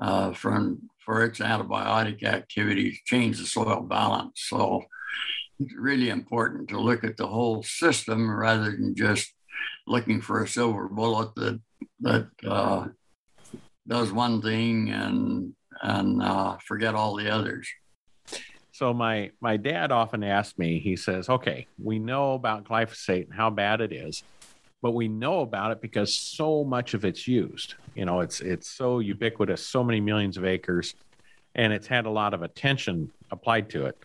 [0.01, 4.45] uh, from, for its antibiotic activity, change the soil balance.
[4.49, 4.85] So
[5.79, 9.33] really important to look at the whole system rather than just
[9.87, 11.61] looking for a silver bullet that
[12.01, 12.87] that uh,
[13.87, 17.69] does one thing and and uh, forget all the others.
[18.73, 20.81] So my my dad often asks me.
[20.81, 24.23] He says, "Okay, we know about glyphosate and how bad it is,
[24.81, 27.75] but we know about it because so much of it's used.
[27.95, 30.95] You know, it's it's so ubiquitous, so many millions of acres,
[31.55, 33.99] and it's had a lot of attention applied to it."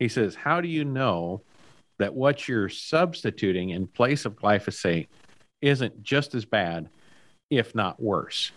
[0.00, 1.42] He says, "How do you know
[1.98, 5.06] that what you're substituting in place of glyphosate
[5.62, 6.88] isn't just as bad,
[7.50, 8.50] if not worse?"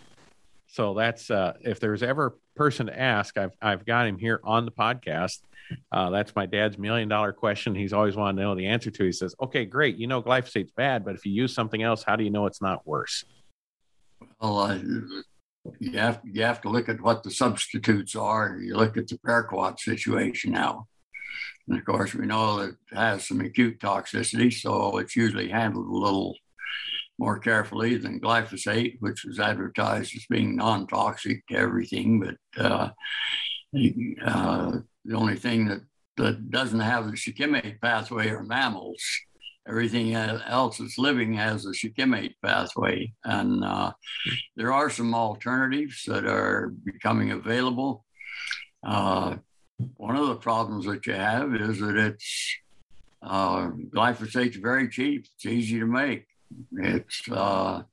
[0.66, 4.40] So that's uh, if there's ever a person to ask, I've I've got him here
[4.44, 5.42] on the podcast.
[5.92, 7.76] Uh, that's my dad's million dollar question.
[7.76, 9.04] He's always wanted to know the answer to.
[9.04, 9.98] He says, "Okay, great.
[9.98, 12.62] You know glyphosate's bad, but if you use something else, how do you know it's
[12.62, 13.24] not worse?"
[14.42, 14.80] Well, uh,
[15.80, 18.58] you have you have to look at what the substitutes are.
[18.58, 20.88] You look at the paraquat situation now,
[21.68, 25.88] and of course we know that it has some acute toxicity, so it's usually handled
[25.88, 26.36] a little
[27.20, 32.90] more carefully than glyphosate, which was advertised as being non-toxic to everything, but uh,
[34.26, 34.72] uh,
[35.06, 35.82] the only thing that,
[36.18, 39.02] that doesn't have the shikimate pathway are mammals.
[39.68, 43.14] Everything else that's living has a shikimate pathway.
[43.24, 43.94] And uh,
[44.56, 48.06] there are some alternatives that are becoming available.
[49.98, 52.58] One of the problems that you have is that it's
[53.22, 55.26] uh, glyphosate's very cheap.
[55.36, 56.26] It's easy to make.
[56.74, 57.84] It's uh,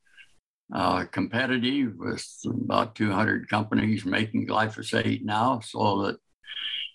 [0.73, 6.17] uh, competitive with about 200 companies making glyphosate now, so that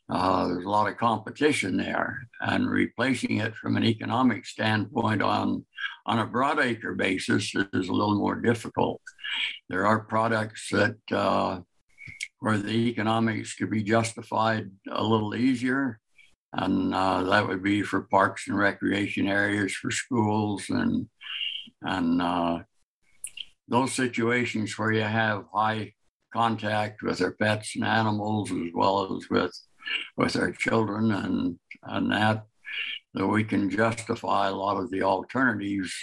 [0.09, 5.65] uh, there's a lot of competition there, and replacing it from an economic standpoint on
[6.05, 9.01] on a broad acre basis is a little more difficult.
[9.69, 11.61] There are products that uh,
[12.39, 15.99] where the economics could be justified a little easier,
[16.53, 21.07] and uh, that would be for parks and recreation areas, for schools, and
[21.81, 22.59] and uh,
[23.67, 25.93] those situations where you have high
[26.33, 29.57] contact with their pets and animals as well as with
[30.17, 32.45] with our children and and that
[33.13, 35.93] that we can justify a lot of the alternatives.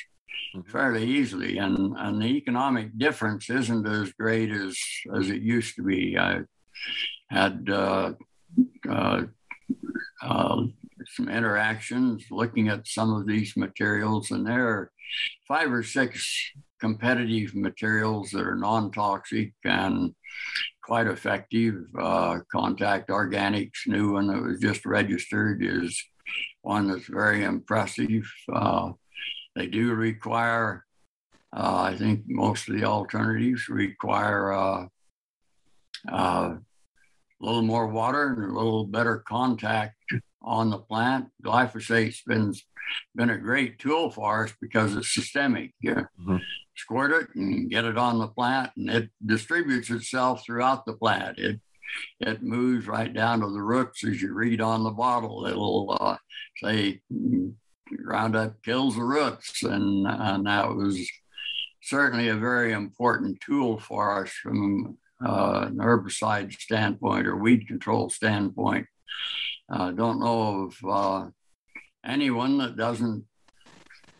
[0.66, 4.78] Fairly easily and and the economic difference isn't as great as
[5.16, 6.40] as it used to be i
[7.30, 8.12] had uh,
[8.88, 9.22] uh,
[10.22, 10.62] uh,
[11.06, 14.92] some interactions looking at some of these materials and there are
[15.48, 20.14] five or six competitive materials that are non-toxic and
[20.82, 21.84] quite effective.
[21.98, 26.02] Uh, Contact Organics, new one that was just registered, is
[26.62, 28.24] one that's very impressive.
[28.52, 28.92] Uh,
[29.54, 30.84] they do require,
[31.54, 34.86] uh, I think most of the alternatives require uh,
[36.10, 36.60] uh, a
[37.40, 39.96] little more water and a little better contact
[40.42, 41.26] on the plant.
[41.44, 42.54] Glyphosate's been
[43.14, 45.72] been a great tool for us because it's systemic.
[45.80, 46.36] You mm-hmm.
[46.76, 51.38] squirt it and get it on the plant, and it distributes itself throughout the plant.
[51.38, 51.60] It
[52.20, 55.46] it moves right down to the roots as you read on the bottle.
[55.46, 56.16] It'll uh,
[56.62, 57.02] say
[57.98, 61.10] Roundup kills the roots, and and that was
[61.82, 68.10] certainly a very important tool for us from uh, an herbicide standpoint or weed control
[68.10, 68.86] standpoint.
[69.68, 71.28] I uh, don't know of uh,
[72.04, 73.24] anyone that doesn't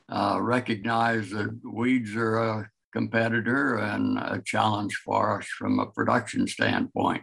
[0.09, 6.47] uh, recognize that weeds are a competitor and a challenge for us from a production
[6.47, 7.23] standpoint.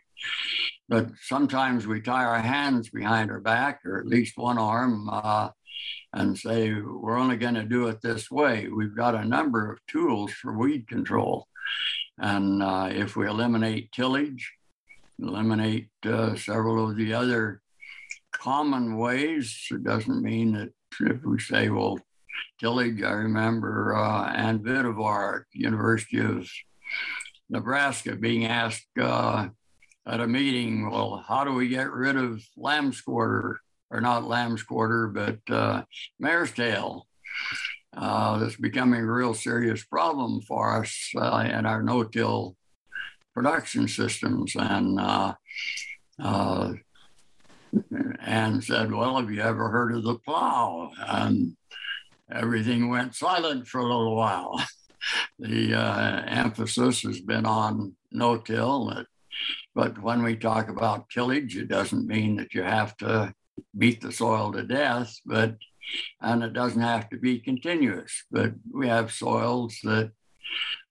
[0.88, 5.50] But sometimes we tie our hands behind our back, or at least one arm, uh,
[6.14, 8.68] and say, we're only going to do it this way.
[8.68, 11.48] We've got a number of tools for weed control.
[12.18, 14.54] And uh, if we eliminate tillage,
[15.20, 17.62] eliminate uh, several of the other
[18.32, 22.00] common ways, it doesn't mean that if we say, well,
[22.60, 26.50] tillage, I remember uh, Anne Vidaver at University of
[27.50, 29.50] Nebraska being asked uh,
[30.08, 33.62] at a meeting, well, how do we get rid of lamb's quarter,
[33.92, 35.84] or not lamb's quarter, but uh,
[36.20, 37.08] mare's tail?
[37.96, 42.56] uh, that's becoming a real serious problem for us uh, in our no-till
[43.34, 44.56] production systems.
[44.56, 45.34] And uh,
[46.22, 46.74] uh,
[48.22, 51.56] and said, "Well, have you ever heard of the plow?" And
[52.32, 54.64] everything went silent for a little while.
[55.40, 59.06] the uh, emphasis has been on no-till,
[59.74, 63.34] but when we talk about tillage, it doesn't mean that you have to
[63.78, 65.56] beat the soil to death, but
[66.22, 68.24] and it doesn't have to be continuous.
[68.32, 70.12] But we have soils that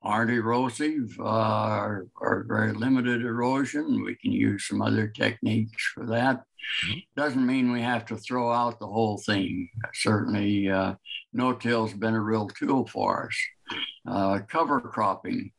[0.02, 4.04] aren't erosive uh, or, very limited erosion.
[4.04, 6.36] We can use some other techniques for that.
[6.36, 6.98] Mm-hmm.
[7.16, 9.68] Doesn't mean we have to throw out the whole thing.
[9.94, 10.94] Certainly, uh,
[11.32, 13.78] no-till's been a real tool for us.
[14.06, 15.52] Uh, cover cropping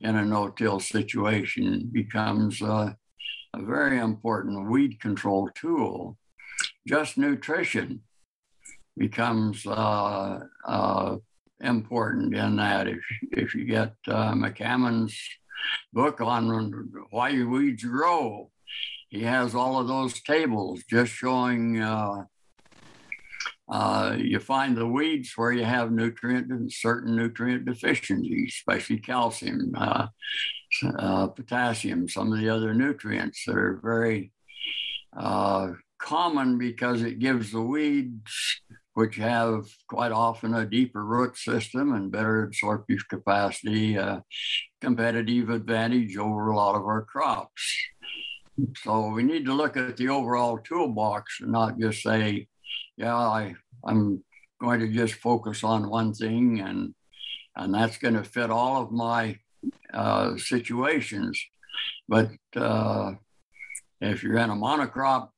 [0.00, 2.92] in a no-till situation becomes uh,
[3.54, 6.18] a very important weed control tool.
[6.86, 8.02] Just nutrition
[8.96, 11.16] becomes uh, uh,
[11.60, 12.88] important in that.
[12.88, 13.00] If,
[13.32, 15.18] if you get uh, McCaman's
[15.92, 18.50] book on why weeds grow,
[19.08, 22.24] he has all of those tables just showing uh,
[23.68, 29.72] uh, you find the weeds where you have nutrient and certain nutrient deficiencies, especially calcium,
[29.76, 30.08] uh,
[31.28, 34.32] potassium, some of the other nutrients that are very
[35.98, 38.60] common because it gives the weeds
[38.94, 44.20] which have quite often a deeper root system and better absorptive capacity, uh,
[44.80, 47.76] competitive advantage over a lot of our crops.
[48.84, 52.46] So we need to look at the overall toolbox and not just say,
[52.96, 54.22] yeah, I, I'm
[54.60, 56.94] going to just focus on one thing and
[57.56, 59.38] and that's going to fit all of my
[59.92, 61.40] uh, situations.
[62.08, 63.12] But uh,
[64.00, 65.28] if you're in a monocrop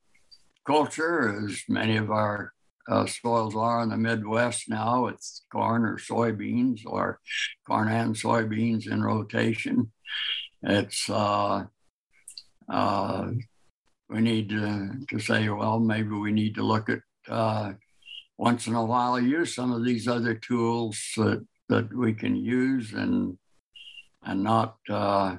[0.66, 2.52] culture, as many of our
[2.88, 5.06] uh, soils are in the Midwest now.
[5.06, 7.20] It's corn or soybeans or
[7.66, 9.92] corn and soybeans in rotation.
[10.62, 11.64] It's uh,
[12.68, 13.30] uh,
[14.08, 17.72] we need to, to say, well, maybe we need to look at uh,
[18.38, 22.92] once in a while use some of these other tools that, that we can use
[22.92, 23.38] and
[24.26, 25.36] and not uh,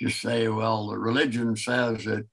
[0.00, 2.26] just say, well, the religion says that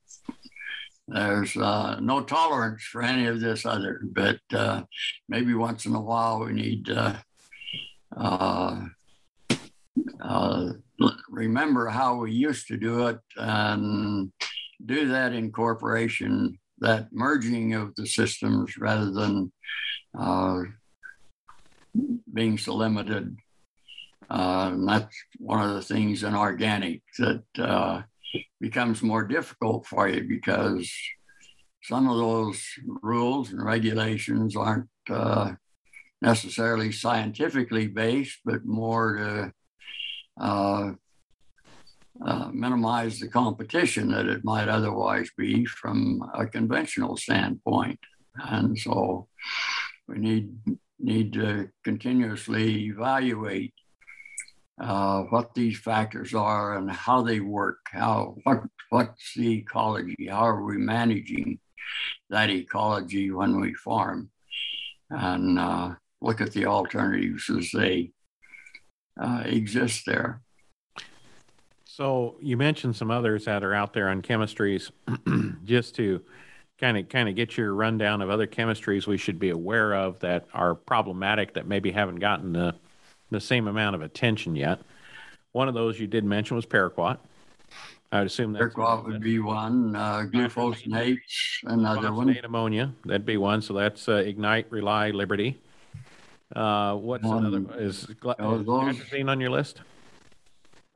[1.08, 4.84] there's uh, no tolerance for any of this other, but uh,
[5.30, 7.24] maybe once in a while we need to
[8.18, 8.82] uh,
[10.22, 10.72] uh,
[11.30, 14.32] remember how we used to do it and
[14.84, 19.52] do that incorporation, that merging of the systems rather than
[20.18, 20.62] uh,
[22.34, 23.38] being so limited.
[24.28, 27.44] Uh, that's one of the things in organic that
[28.60, 30.92] becomes more difficult for you because
[31.84, 32.64] some of those
[33.02, 35.52] rules and regulations aren't uh,
[36.22, 40.92] necessarily scientifically based, but more to uh,
[42.26, 48.00] uh, minimize the competition that it might otherwise be from a conventional standpoint.
[48.36, 49.28] And so
[50.08, 50.58] we need
[50.98, 53.74] need to continuously evaluate
[54.80, 60.46] uh, what these factors are and how they work, how what what's the ecology, how
[60.48, 61.60] are we managing
[62.30, 64.30] that ecology when we farm
[65.10, 68.12] and uh, look at the alternatives as they
[69.20, 70.42] uh, exist there.
[71.86, 74.92] So you mentioned some others that are out there on chemistries,
[75.64, 76.22] just to
[76.78, 80.20] kind of kind of get your rundown of other chemistries we should be aware of
[80.20, 82.76] that are problematic that maybe haven't gotten the
[83.36, 84.80] the same amount of attention yet.
[85.52, 87.18] One of those you did mention was paraquat.
[88.12, 89.96] I would assume that's paraquat would be one.
[89.96, 91.20] Uh, glufosinate,
[91.64, 92.38] another one.
[92.44, 93.62] ammonium, that'd be one.
[93.62, 95.60] So that's uh, ignite, rely, liberty.
[96.56, 97.82] Uh, what's um, another?
[97.82, 99.82] Is, is atrazine on your list?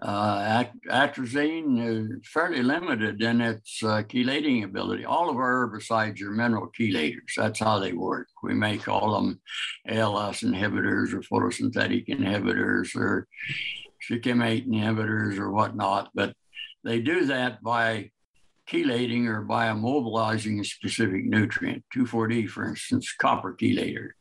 [0.01, 5.03] Uh, atrazine is fairly limited in its uh, chelating ability.
[5.03, 7.33] All of our herbicides are mineral chelators.
[7.35, 8.27] That's how they work.
[8.41, 9.41] We may call them
[9.89, 13.27] ALS inhibitors or photosynthetic inhibitors or
[13.99, 16.33] shikimate inhibitors or whatnot, but
[16.85, 18.11] they do that by
[18.69, 21.83] chelating or by immobilizing a specific nutrient.
[21.93, 24.11] 2,4-D, for instance, copper chelator,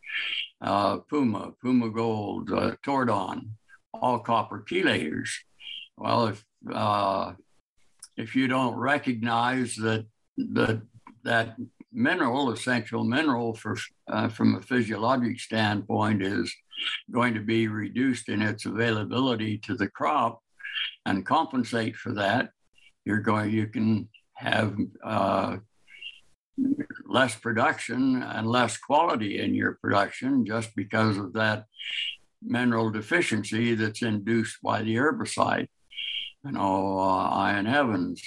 [0.60, 3.56] uh, Puma, Puma Gold, uh, Tordon,
[3.94, 5.28] all copper chelators.
[5.98, 7.32] Well, if uh,
[8.16, 10.80] if you don't recognize that that
[11.24, 11.56] that
[11.92, 13.76] mineral, essential mineral, for
[14.06, 16.54] uh, from a physiologic standpoint, is
[17.10, 20.40] going to be reduced in its availability to the crop,
[21.04, 22.50] and compensate for that,
[23.04, 25.56] you're going you can have uh,
[27.06, 31.64] less production and less quality in your production just because of that
[32.40, 35.66] mineral deficiency that's induced by the herbicide
[36.44, 38.22] you know, uh, Ieuan Evans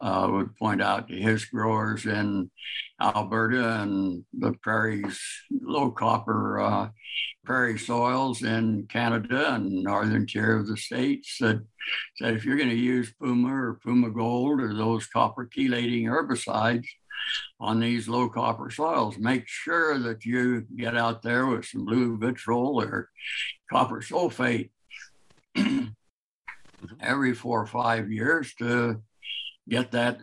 [0.00, 2.50] uh, would point out to his growers in
[3.00, 6.88] Alberta and the prairies, low copper uh,
[7.44, 11.62] prairie soils in Canada and northern tier of the states that
[12.16, 16.86] said if you're going to use Puma or Puma Gold or those copper chelating herbicides
[17.60, 22.18] on these low copper soils, make sure that you get out there with some blue
[22.18, 23.10] vitriol or
[23.70, 24.70] copper sulfate
[27.00, 29.00] every four or five years to
[29.68, 30.18] get that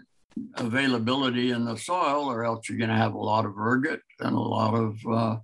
[0.55, 4.35] availability in the soil, or else you're going to have a lot of ergot and
[4.35, 5.37] a lot of uh,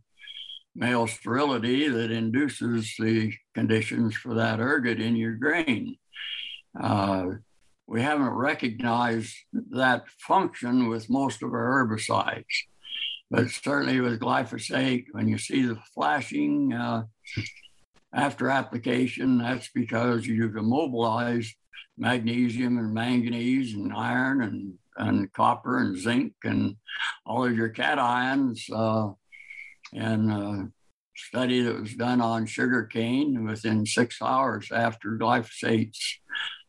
[0.76, 5.97] male sterility that induces the conditions for that ergot in your grain.
[6.80, 7.26] Uh,
[7.88, 9.34] we haven't recognized
[9.72, 12.43] that function with most of our herbicides,
[13.32, 17.03] but certainly with glyphosate, when you see the flashing, uh,
[18.13, 21.55] after application, that's because you've immobilized
[21.97, 26.75] magnesium and manganese and iron and, and copper and zinc and
[27.25, 28.69] all of your cations.
[28.71, 29.13] Uh,
[29.93, 30.69] and a
[31.15, 36.19] study that was done on sugar cane within six hours after glyphosate's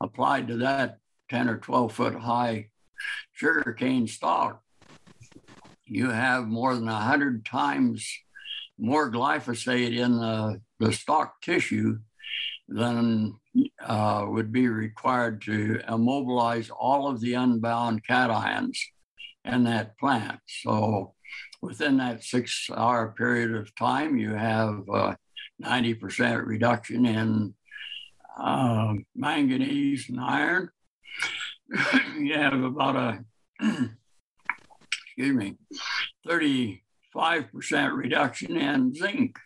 [0.00, 0.98] applied to that
[1.30, 2.68] 10 or 12 foot high
[3.32, 4.62] sugar cane stalk,
[5.84, 8.08] you have more than 100 times
[8.78, 11.98] more glyphosate in the the stalk tissue
[12.68, 13.34] then
[13.84, 18.78] uh, would be required to immobilize all of the unbound cations
[19.44, 20.40] in that plant.
[20.46, 21.14] So
[21.62, 25.16] within that six hour period of time, you have a
[25.62, 27.54] 90% reduction in
[28.38, 30.70] uh, manganese and iron.
[32.18, 33.24] you have about a,
[35.16, 35.56] excuse me,
[36.26, 36.80] 35%
[37.96, 39.38] reduction in zinc.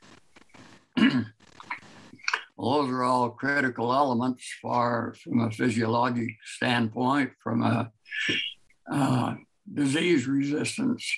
[0.97, 7.91] those are all critical elements for, from a physiologic standpoint, from a
[8.91, 9.35] uh,
[9.73, 11.11] disease resistance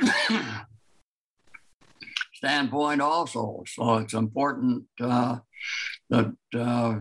[2.34, 3.62] standpoint also.
[3.66, 5.38] So it's important uh,
[6.10, 7.00] that uh,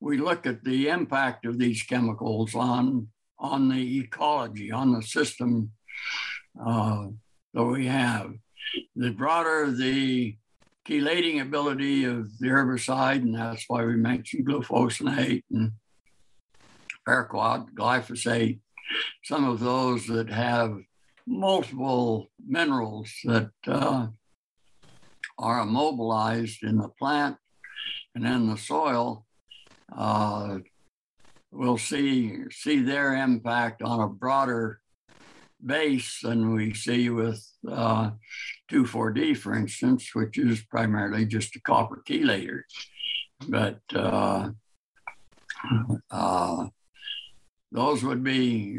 [0.00, 5.70] we look at the impact of these chemicals on on the ecology, on the system
[6.64, 7.06] uh,
[7.52, 8.32] that we have.
[8.94, 10.36] The broader the
[10.88, 15.72] chelating ability of the herbicide, and that's why we mentioned glufosinate and
[17.06, 18.60] paraquat, glyphosate,
[19.24, 20.78] some of those that have
[21.26, 24.06] multiple minerals that uh,
[25.38, 27.36] are immobilized in the plant
[28.14, 29.26] and in the soil.
[29.96, 30.58] Uh,
[31.50, 34.80] we'll see see their impact on a broader
[35.64, 38.10] base than we see with uh,
[38.70, 42.62] 2,4-D, for instance, which is primarily just a copper chelator.
[43.48, 44.50] But uh,
[46.10, 46.66] uh,
[47.72, 48.78] those would be,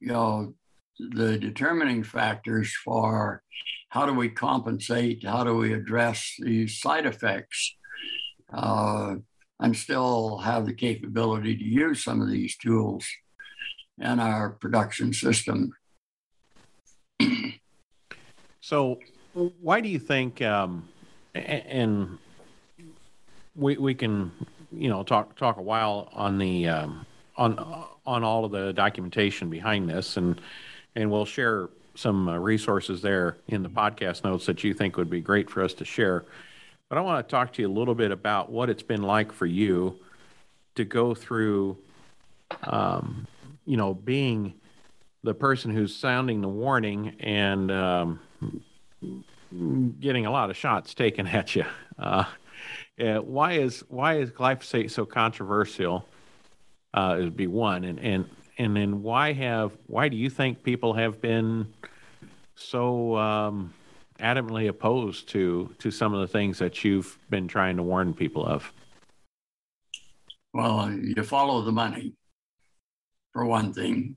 [0.00, 0.54] you know,
[0.98, 3.42] the determining factors for
[3.88, 7.76] how do we compensate, how do we address these side effects,
[8.52, 9.16] uh,
[9.60, 13.06] and still have the capability to use some of these tools
[13.98, 15.72] in our production system
[18.60, 18.98] so,
[19.60, 20.42] why do you think?
[20.42, 20.88] Um,
[21.34, 22.18] and
[23.56, 24.32] we we can
[24.72, 27.06] you know talk talk a while on the um,
[27.36, 30.40] on on all of the documentation behind this, and
[30.96, 35.10] and we'll share some uh, resources there in the podcast notes that you think would
[35.10, 36.24] be great for us to share.
[36.88, 39.32] But I want to talk to you a little bit about what it's been like
[39.32, 39.98] for you
[40.74, 41.76] to go through,
[42.64, 43.26] um,
[43.64, 44.54] you know, being
[45.22, 48.20] the person who's sounding the warning and um,
[50.00, 51.64] getting a lot of shots taken at you.
[51.98, 52.24] Uh,
[52.98, 56.06] why is why is glyphosate so controversial?
[56.92, 60.92] Uh, would be one, and and and then why have why do you think people
[60.92, 61.72] have been
[62.56, 63.72] so um,
[64.18, 68.44] adamantly opposed to to some of the things that you've been trying to warn people
[68.44, 68.72] of?
[70.52, 72.14] Well, you follow the money,
[73.32, 74.16] for one thing.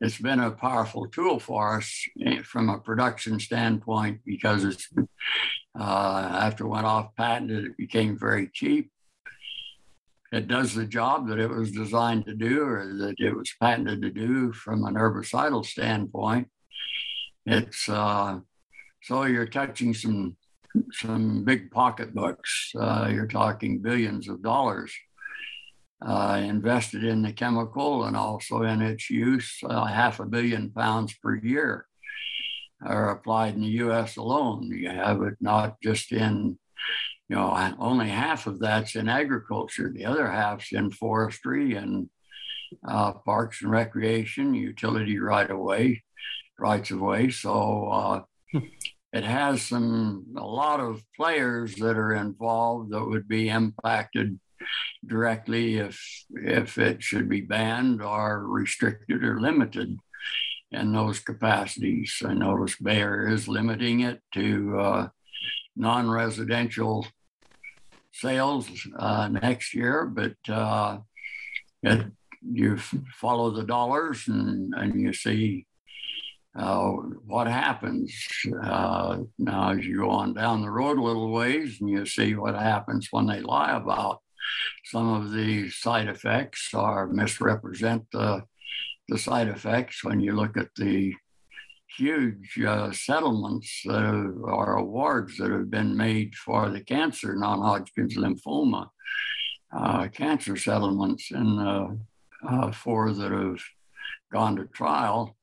[0.00, 4.88] It's been a powerful tool for us eh, from a production standpoint because it's
[5.78, 8.90] uh, after it went off patent, it became very cheap.
[10.32, 14.02] It does the job that it was designed to do or that it was patented
[14.02, 16.48] to do from an herbicidal standpoint.
[17.46, 18.40] It's uh,
[19.02, 20.36] so you're touching some
[20.92, 22.72] some big pocketbooks.
[22.78, 24.92] Uh, you're talking billions of dollars
[26.02, 29.58] uh, invested in the chemical and also in its use.
[29.64, 31.86] Uh, half a billion pounds per year
[32.84, 34.16] are applied in the U.S.
[34.16, 34.70] alone.
[34.70, 36.58] You have it not just in
[37.28, 39.90] you know, only half of that's in agriculture.
[39.92, 42.08] The other half's in forestry and
[42.86, 46.04] uh, parks and recreation, utility right of way,
[46.58, 47.30] rights of way.
[47.30, 48.60] So uh,
[49.12, 54.38] it has some a lot of players that are involved that would be impacted
[55.04, 56.00] directly if
[56.34, 59.98] if it should be banned or restricted or limited
[60.72, 62.22] in those capacities.
[62.24, 65.08] I notice Bayer is limiting it to uh,
[65.76, 67.06] non-residential
[68.12, 70.98] sales uh, next year, but uh,
[71.82, 72.06] it,
[72.42, 75.66] you follow the dollars and, and you see
[76.56, 76.90] uh,
[77.26, 78.26] what happens.
[78.62, 82.34] Uh, now, as you go on down the road a little ways and you see
[82.34, 84.20] what happens when they lie about
[84.84, 88.42] some of the side effects or misrepresent the,
[89.08, 91.14] the side effects when you look at the
[91.96, 98.16] huge uh, settlements uh, or awards that have been made for the cancer, non Hodgkin's
[98.16, 98.88] lymphoma,
[99.72, 101.88] uh, cancer settlements, and uh,
[102.48, 103.60] uh, four that have
[104.32, 105.36] gone to trial.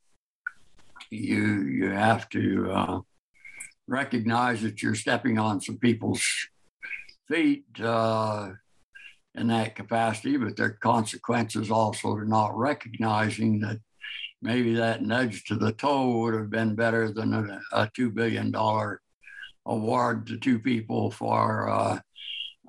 [1.10, 3.00] You, you have to uh,
[3.88, 6.26] recognize that you're stepping on some people's
[7.28, 7.66] feet
[9.36, 13.80] in that capacity, but there are consequences also to not recognizing that
[14.42, 18.54] maybe that nudge to the toe would have been better than a, a $2 billion
[19.66, 22.00] award to two people for uh,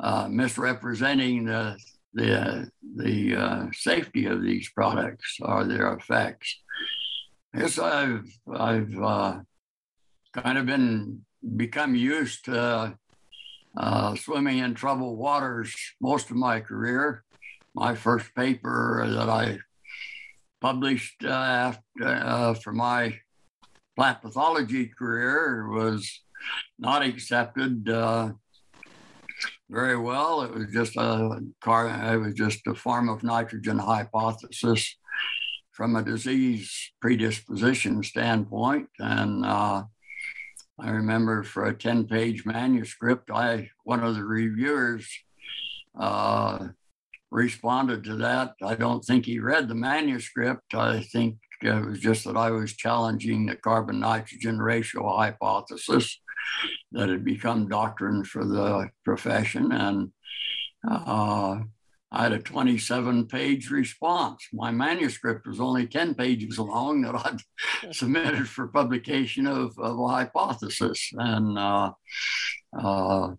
[0.01, 1.77] uh, misrepresenting the,
[2.15, 6.61] the, the uh, safety of these products or their effects.
[7.55, 9.41] Yes, I've, I've uh,
[10.33, 11.25] kind of been
[11.57, 12.97] become used to
[13.77, 17.25] uh, swimming in troubled waters most of my career.
[17.75, 19.59] My first paper that I
[20.61, 23.19] published uh, after, uh, for my
[23.97, 26.23] plant pathology career was
[26.79, 28.31] not accepted uh,
[29.71, 30.43] very well.
[30.43, 31.89] It was just a car.
[32.15, 34.97] It was just a form of nitrogen hypothesis
[35.73, 39.83] from a disease predisposition standpoint, and uh,
[40.79, 45.09] I remember for a ten-page manuscript, I one of the reviewers
[45.99, 46.69] uh,
[47.31, 48.55] responded to that.
[48.63, 50.75] I don't think he read the manuscript.
[50.75, 56.21] I think it was just that I was challenging the carbon nitrogen ratio hypothesis
[56.93, 59.73] that had become doctrine for the profession.
[59.73, 60.13] And
[60.89, 61.61] uh,
[62.15, 64.47] I had a 27 page response.
[64.53, 70.07] My manuscript was only 10 pages long that I'd submitted for publication of, of a
[70.07, 71.11] hypothesis.
[71.15, 71.91] And uh,
[72.79, 73.31] uh,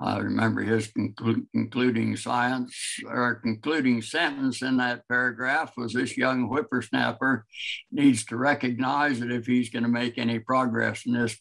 [0.00, 6.48] I remember his conclu- concluding science or concluding sentence in that paragraph was this young
[6.48, 7.46] whippersnapper
[7.92, 11.38] needs to recognize that if he's going to make any progress in this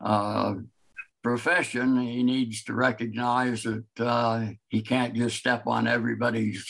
[0.00, 0.54] uh,
[1.22, 6.66] profession, he needs to recognize that uh, he can't just step on everybody's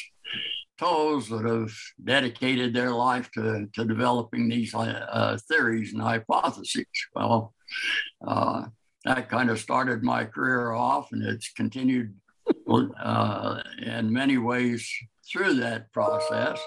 [0.79, 1.73] toes that have
[2.03, 6.87] dedicated their life to, to developing these uh, theories and hypotheses.
[7.15, 7.55] Well,
[8.27, 8.65] uh,
[9.05, 12.15] that kind of started my career off, and it's continued
[12.69, 14.91] uh, in many ways
[15.31, 16.61] through that process.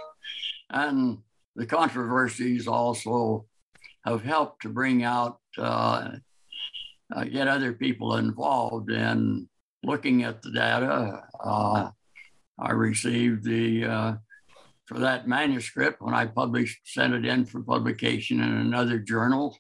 [0.70, 1.20] And
[1.56, 3.46] the controversies also
[4.06, 6.12] have helped to bring out, uh,
[7.16, 9.48] uh, get other people involved in
[9.84, 11.24] looking at the data.
[11.44, 11.90] Uh,
[12.60, 14.14] I received the, uh,
[14.86, 19.58] for that manuscript, when I published, sent it in for publication in another journal,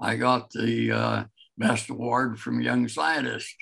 [0.00, 1.24] I got the uh,
[1.56, 3.56] best award from Young Scientist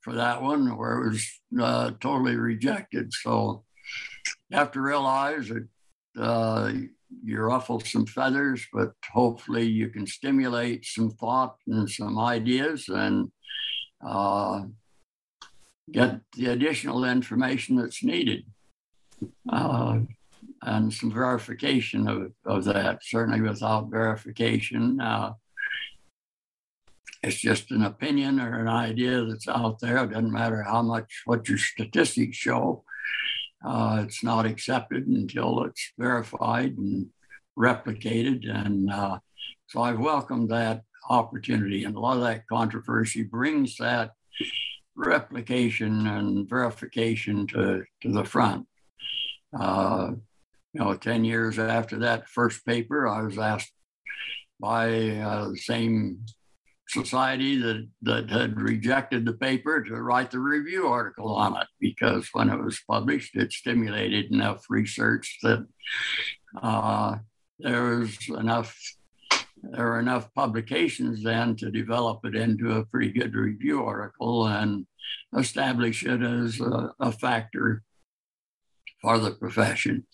[0.00, 3.12] for that one, where it was uh, totally rejected.
[3.12, 3.64] So
[4.50, 5.68] you have to realize that
[6.20, 6.72] uh,
[7.24, 13.30] you ruffle some feathers, but hopefully you can stimulate some thought and some ideas and
[14.06, 14.62] uh,
[15.90, 18.44] get the additional information that's needed.
[19.48, 20.00] Uh,
[20.62, 22.98] and some verification of, of that.
[23.02, 25.32] Certainly, without verification, uh,
[27.22, 30.04] it's just an opinion or an idea that's out there.
[30.04, 32.84] It doesn't matter how much what your statistics show.
[33.64, 37.06] Uh, it's not accepted until it's verified and
[37.58, 38.48] replicated.
[38.48, 39.18] And uh,
[39.66, 41.84] so I've welcomed that opportunity.
[41.84, 44.12] And a lot of that controversy brings that
[44.96, 48.66] replication and verification to, to the front.
[49.58, 50.12] Uh,
[50.72, 53.72] you know, 10 years after that first paper, I was asked
[54.60, 54.88] by
[55.18, 56.20] uh, the same
[56.88, 62.28] society that, that had rejected the paper to write the review article on it because
[62.32, 65.66] when it was published, it stimulated enough research that
[66.62, 67.16] uh,
[67.58, 68.76] there was enough
[69.62, 74.86] there were enough publications then to develop it into a pretty good review article and
[75.36, 77.82] establish it as a, a factor
[79.02, 80.06] for the profession.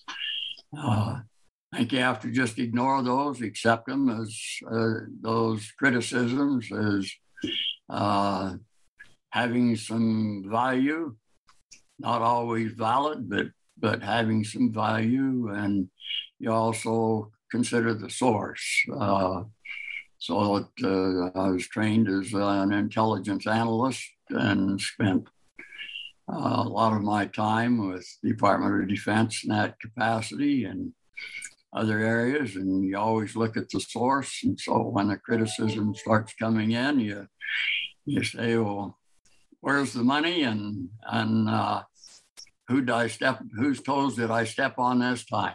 [0.76, 1.20] Uh,
[1.74, 4.32] I think you have to just ignore those, accept them as
[4.70, 7.12] uh, those criticisms as
[7.88, 8.54] uh,
[9.30, 11.16] having some value,
[11.98, 13.46] not always valid, but
[13.76, 15.88] but having some value, and
[16.38, 18.64] you also consider the source.
[18.96, 19.42] Uh,
[20.18, 25.26] so uh, I was trained as an intelligence analyst and spent
[26.32, 30.92] uh, a lot of my time with Department of Defense in that capacity and
[31.74, 34.40] other areas, and you always look at the source.
[34.44, 37.26] And so when the criticism starts coming in, you
[38.06, 38.98] you say, well,
[39.60, 41.82] where's the money and and uh,
[42.68, 45.54] who did I step whose toes did I step on this time?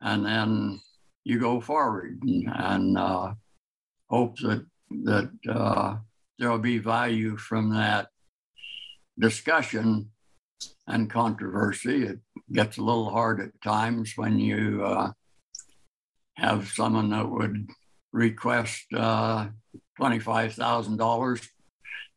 [0.00, 0.80] And then
[1.24, 3.34] you go forward and, and uh,
[4.10, 4.66] hope that
[5.04, 5.96] that uh,
[6.38, 8.08] there will be value from that
[9.18, 10.10] discussion
[10.86, 12.04] and controversy.
[12.04, 12.18] It
[12.52, 15.12] gets a little hard at times when you uh,
[16.36, 17.68] have someone that would
[18.12, 19.48] request uh,
[20.00, 21.48] $25,000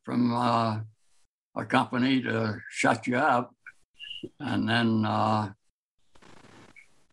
[0.03, 0.79] from uh,
[1.55, 3.53] a company to shut you up.
[4.39, 5.51] And then uh,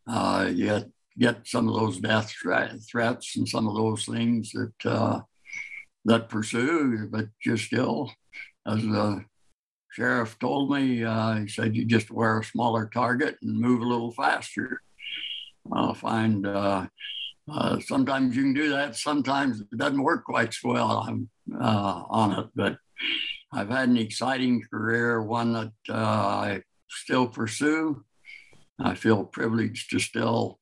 [0.07, 4.91] uh, you get, get some of those death threats and some of those things that
[4.91, 5.21] uh,
[6.05, 8.13] that pursue, but you still,
[8.67, 9.25] as the
[9.93, 13.87] sheriff told me, uh, he said, you just wear a smaller target and move a
[13.87, 14.83] little faster.
[15.71, 16.87] I'll find uh,
[17.51, 18.97] uh, sometimes you can do that.
[18.97, 21.29] Sometimes it doesn't work quite so well I'm,
[21.61, 22.47] uh, on it.
[22.55, 22.79] But
[23.53, 28.05] I've had an exciting career, one that uh, I still pursue.
[28.79, 30.59] I feel privileged to still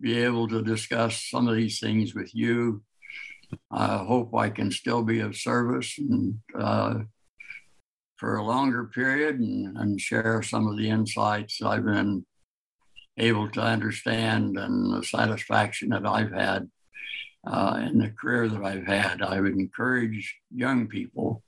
[0.00, 2.82] be able to discuss some of these things with you.
[3.70, 6.94] I hope I can still be of service and uh,
[8.16, 12.24] for a longer period and, and share some of the insights I've been
[13.18, 16.70] able to understand and the satisfaction that I've had
[17.46, 19.22] uh, in the career that I've had.
[19.22, 21.42] I would encourage young people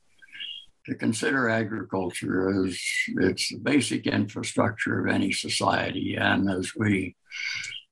[0.87, 2.79] to consider agriculture as
[3.17, 6.17] it's the basic infrastructure of any society.
[6.17, 7.17] And as we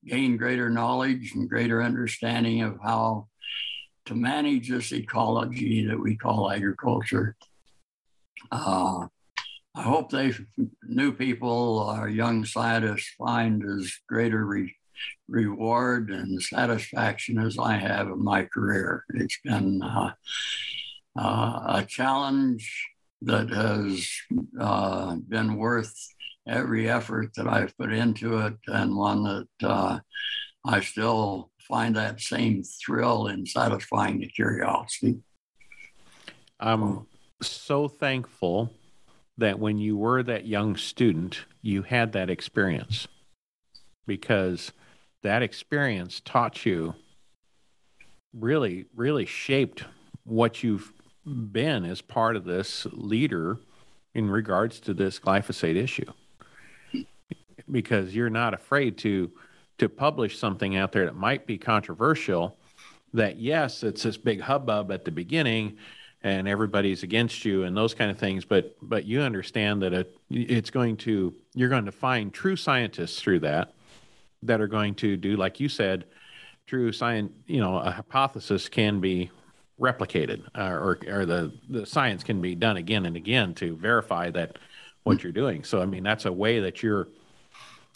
[0.06, 3.28] gain greater knowledge and greater understanding of how
[4.06, 7.36] to manage this ecology that we call agriculture,
[8.50, 9.06] uh,
[9.74, 10.32] I hope they
[10.82, 14.74] new people or young scientists find as greater re,
[15.28, 19.04] reward and satisfaction as I have in my career.
[19.14, 20.12] It's been uh,
[21.18, 22.86] uh, a challenge
[23.22, 24.08] that has
[24.60, 25.94] uh, been worth
[26.46, 30.00] every effort that I've put into it, and one that uh,
[30.66, 35.20] I still find that same thrill in satisfying the curiosity.
[36.60, 37.06] I'm
[37.40, 38.70] so thankful
[39.38, 43.08] that when you were that young student, you had that experience.
[44.06, 44.72] Because
[45.22, 46.94] that experience taught you
[48.32, 49.84] really, really shaped
[50.24, 50.92] what you've
[51.24, 53.58] been as part of this leader
[54.14, 56.12] in regards to this glyphosate issue.
[57.70, 59.30] Because you're not afraid to
[59.78, 62.56] to publish something out there that might be controversial
[63.14, 65.76] that yes it's this big hubbub at the beginning
[66.22, 70.16] and everybody's against you and those kind of things but but you understand that it,
[70.30, 73.74] it's going to you're going to find true scientists through that
[74.42, 76.04] that are going to do like you said
[76.66, 79.30] true science you know a hypothesis can be
[79.82, 84.30] replicated uh, or or the the science can be done again and again to verify
[84.30, 84.58] that
[85.02, 85.64] what you're doing.
[85.64, 87.08] So i mean that's a way that you're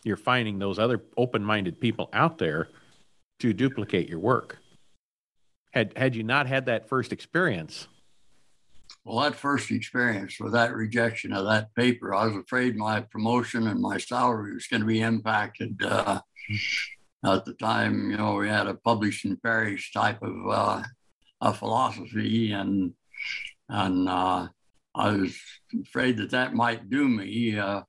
[0.03, 2.69] you're finding those other open-minded people out there
[3.41, 4.59] to duplicate your work.
[5.73, 7.87] Had had you not had that first experience
[9.07, 13.69] well, that first experience with that rejection of that paper, I was afraid my promotion
[13.69, 15.81] and my salary was going to be impacted.
[15.81, 16.21] Uh,
[17.25, 20.83] at the time, you know, we had a publish and perish type of uh,
[21.41, 22.95] a philosophy, and
[23.69, 24.49] and uh,
[24.93, 25.41] I was
[25.83, 27.57] afraid that that might do me.
[27.57, 27.83] Uh,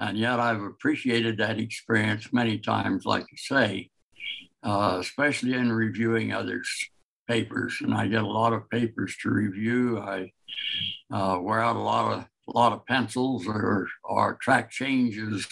[0.00, 3.90] and yet, I've appreciated that experience many times, like you say,
[4.62, 6.88] uh, especially in reviewing others'
[7.26, 7.76] papers.
[7.82, 9.98] And I get a lot of papers to review.
[9.98, 10.32] I
[11.12, 15.46] uh, wear out a lot of a lot of pencils or track changes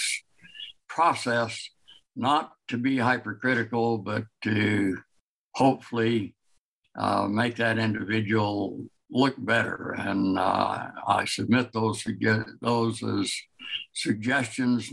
[0.88, 1.68] process,
[2.14, 4.96] not to be hypercritical, but to
[5.54, 6.34] hopefully
[6.98, 9.94] uh, make that individual look better.
[9.98, 12.04] And uh, I submit those
[12.62, 13.32] those as
[13.94, 14.90] suggestions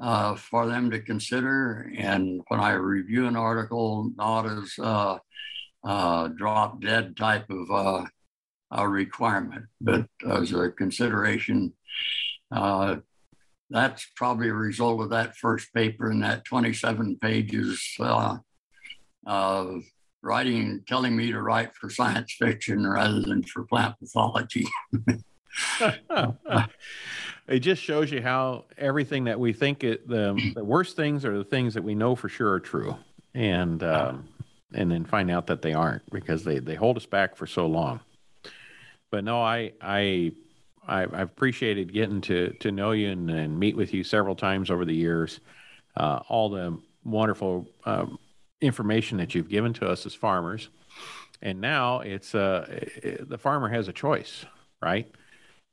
[0.00, 1.90] uh, for them to consider.
[1.96, 5.18] And when I review an article, not as uh,
[5.84, 8.04] uh, drop dead type of uh,
[8.70, 11.72] a requirement, but as a consideration,
[12.52, 12.96] uh,
[13.70, 18.36] that's probably a result of that first paper and that 27 pages uh,
[19.26, 19.82] of
[20.22, 24.66] writing, telling me to write for science fiction rather than for plant pathology.
[27.48, 31.36] it just shows you how everything that we think it, the, the worst things are
[31.36, 32.96] the things that we know for sure are true.
[33.34, 34.28] And, um,
[34.74, 37.66] and then find out that they aren't because they, they hold us back for so
[37.66, 38.00] long
[39.10, 40.32] but no, I I
[40.86, 44.70] I, have appreciated getting to to know you and, and, meet with you several times
[44.70, 45.40] over the years.
[45.96, 48.18] Uh, all the wonderful um,
[48.60, 50.68] information that you've given to us as farmers,
[51.42, 52.80] and now it's uh,
[53.20, 54.44] the farmer has a choice,
[54.80, 55.10] right?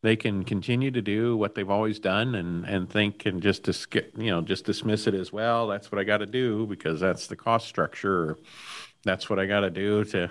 [0.02, 3.88] They can continue to do what they've always done and and think and just dis-
[4.18, 5.68] you know just dismiss it as well.
[5.68, 8.38] That's what I got to do because that's the cost structure.
[9.04, 10.30] That's what I got to do to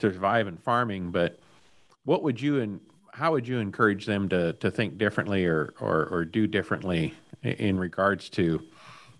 [0.00, 1.38] to survive in farming, but
[2.04, 2.80] what would you and
[3.12, 7.78] how would you encourage them to to think differently or or, or do differently in
[7.78, 8.62] regards to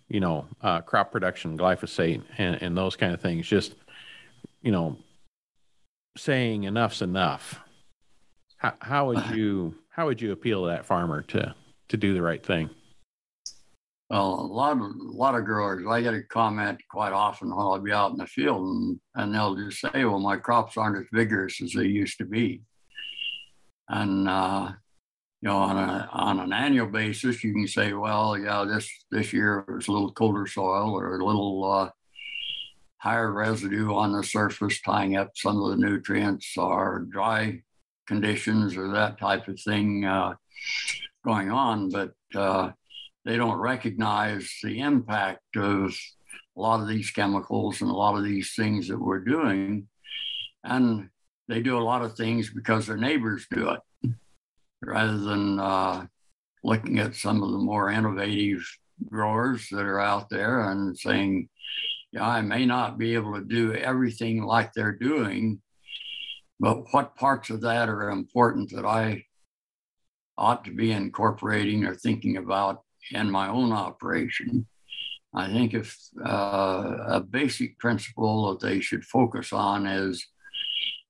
[0.08, 3.46] you know uh, crop production, glyphosate, and, and those kind of things?
[3.46, 3.74] Just
[4.62, 4.96] you know,
[6.16, 7.60] saying enough's enough.
[8.56, 11.54] How, how would you how would you appeal to that farmer to
[11.88, 12.70] to do the right thing?
[14.10, 17.58] Well, a lot of a lot of growers, I get a comment quite often when
[17.58, 20.98] I'll be out in the field, and, and they'll just say, "Well, my crops aren't
[20.98, 22.62] as vigorous as they used to be."
[23.88, 24.72] And uh,
[25.42, 29.32] you know, on a on an annual basis, you can say, well, yeah, this this
[29.32, 31.90] year it was a little colder soil or a little uh,
[32.98, 37.60] higher residue on the surface, tying up some of the nutrients, or dry
[38.06, 40.34] conditions, or that type of thing uh,
[41.24, 41.90] going on.
[41.90, 42.70] But uh,
[43.26, 45.94] they don't recognize the impact of
[46.56, 49.88] a lot of these chemicals and a lot of these things that we're doing.
[50.62, 51.10] And
[51.48, 54.10] they do a lot of things because their neighbors do it
[54.82, 56.06] rather than uh,
[56.62, 58.64] looking at some of the more innovative
[59.08, 61.48] growers that are out there and saying,
[62.12, 65.60] yeah, I may not be able to do everything like they're doing,
[66.60, 69.24] but what parts of that are important that I
[70.38, 74.66] ought to be incorporating or thinking about in my own operation?
[75.34, 80.24] I think if uh, a basic principle that they should focus on is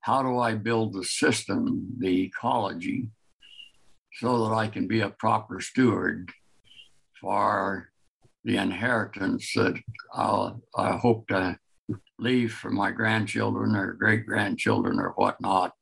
[0.05, 3.09] how do I build the system, the ecology,
[4.21, 6.31] so that I can be a proper steward
[7.19, 7.89] for
[8.45, 9.81] the inheritance that
[10.13, 11.59] I'll, I hope to
[12.19, 15.73] leave for my grandchildren or great grandchildren or whatnot,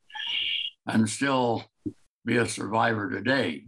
[0.87, 1.65] and still
[2.25, 3.65] be a survivor today.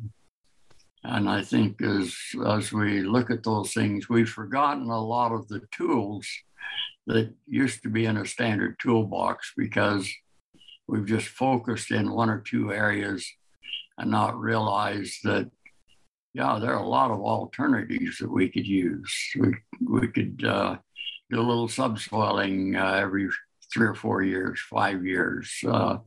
[1.03, 2.15] And I think as,
[2.47, 6.29] as we look at those things, we've forgotten a lot of the tools
[7.09, 10.09] that used to be in a standard toolbox because
[10.87, 13.26] we've just focused in one or two areas
[13.99, 15.51] and not realized that
[16.35, 19.12] yeah there are a lot of alternatives that we could use.
[19.39, 20.76] We, we could uh,
[21.30, 23.28] do a little subsoiling uh, every
[23.72, 25.99] three or four years five years uh,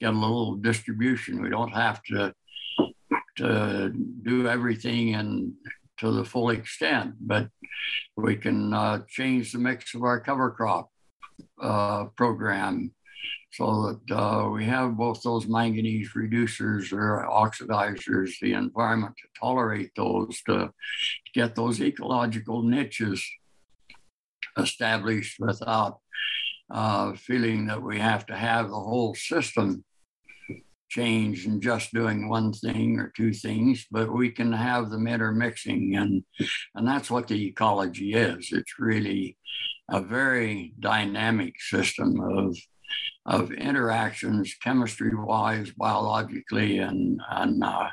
[0.00, 1.42] get a little distribution.
[1.42, 2.34] We don't have to
[3.36, 5.54] to do everything in
[5.98, 7.48] to the full extent, but
[8.16, 10.90] we can uh, change the mix of our cover crop
[11.60, 12.92] uh, program
[13.56, 19.90] so that uh, we have both those manganese reducers or oxidizers, the environment to tolerate
[19.96, 20.72] those, to
[21.34, 23.24] get those ecological niches
[24.58, 25.98] established without
[26.70, 29.84] uh, feeling that we have to have the whole system
[30.88, 35.96] change and just doing one thing or two things, but we can have them intermixing.
[35.96, 36.22] And,
[36.74, 38.48] and that's what the ecology is.
[38.52, 39.36] It's really
[39.90, 42.56] a very dynamic system of,
[43.24, 47.88] of interactions, chemistry wise, biologically, and, and uh,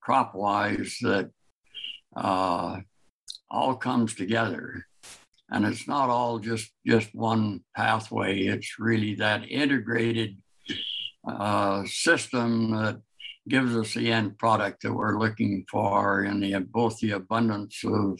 [0.00, 1.30] crop wise, that
[2.16, 2.80] uh,
[3.50, 4.86] all comes together.
[5.50, 10.38] And it's not all just, just one pathway, it's really that integrated
[11.26, 13.00] uh, system that
[13.48, 18.18] gives us the end product that we're looking for in the both the abundance of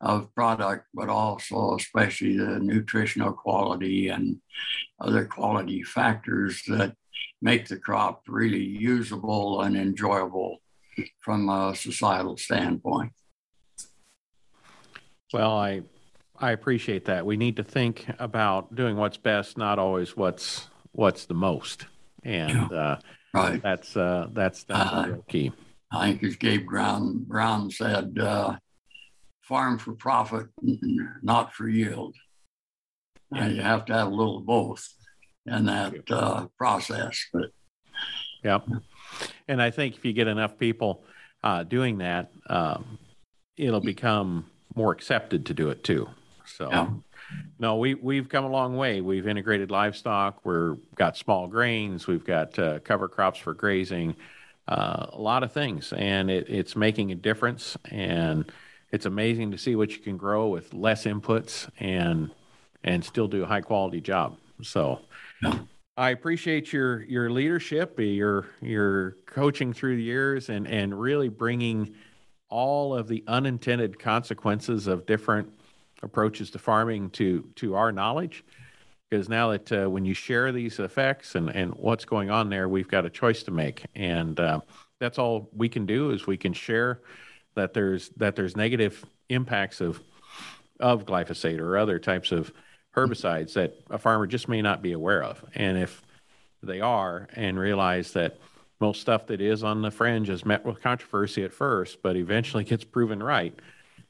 [0.00, 4.36] of product, but also especially the nutritional quality and
[5.00, 6.94] other quality factors that
[7.42, 10.58] make the crop really usable and enjoyable
[11.20, 13.12] from a societal standpoint.
[15.32, 15.82] Well, I
[16.38, 17.24] I appreciate that.
[17.26, 21.86] We need to think about doing what's best, not always what's what's the most,
[22.24, 22.98] and uh,
[23.32, 23.62] Right.
[23.62, 25.52] that's uh, that's that's Uh, the real key.
[25.92, 28.56] I think as Gabe Brown, Brown said, uh,
[29.50, 30.46] farm for profit,
[31.22, 32.14] not for yield.
[33.32, 34.88] And you have to have a little of both
[35.44, 37.18] in that uh, process.
[37.32, 37.50] But
[38.44, 38.68] Yep.
[39.48, 41.04] And I think if you get enough people
[41.42, 42.96] uh, doing that, um,
[43.56, 44.46] it'll become
[44.76, 46.08] more accepted to do it too.
[46.46, 46.88] So, Yeah.
[47.58, 49.00] no, we we've come a long way.
[49.00, 50.44] We've integrated livestock.
[50.44, 52.06] We're got small grains.
[52.06, 54.14] We've got uh, cover crops for grazing.
[54.68, 57.76] Uh, a lot of things, and it, it's making a difference.
[57.90, 58.50] And
[58.92, 62.30] it's amazing to see what you can grow with less inputs and
[62.82, 64.38] and still do a high quality job.
[64.62, 65.00] So.
[65.96, 71.94] I appreciate your your leadership, your your coaching through the years, and and really bringing
[72.48, 75.52] all of the unintended consequences of different
[76.02, 78.44] approaches to farming to to our knowledge.
[79.10, 82.66] Because now that uh, when you share these effects and and what's going on there,
[82.66, 84.60] we've got a choice to make, and uh,
[85.00, 87.02] that's all we can do is we can share
[87.54, 90.00] that there's that there's negative impacts of
[90.78, 92.52] of glyphosate or other types of
[92.96, 95.44] herbicides that a farmer just may not be aware of.
[95.54, 96.02] And if
[96.62, 98.38] they are and realize that
[98.80, 102.64] most stuff that is on the fringe is met with controversy at first, but eventually
[102.64, 103.54] gets proven right,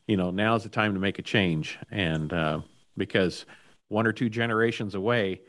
[0.07, 1.78] you know, now's the time to make a change.
[1.91, 2.61] And uh,
[2.97, 3.47] because
[3.88, 5.41] one or two generations away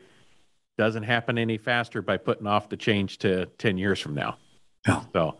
[0.76, 4.36] doesn't happen any faster by putting off the change to 10 years from now.
[4.86, 5.02] Yeah.
[5.12, 5.38] So,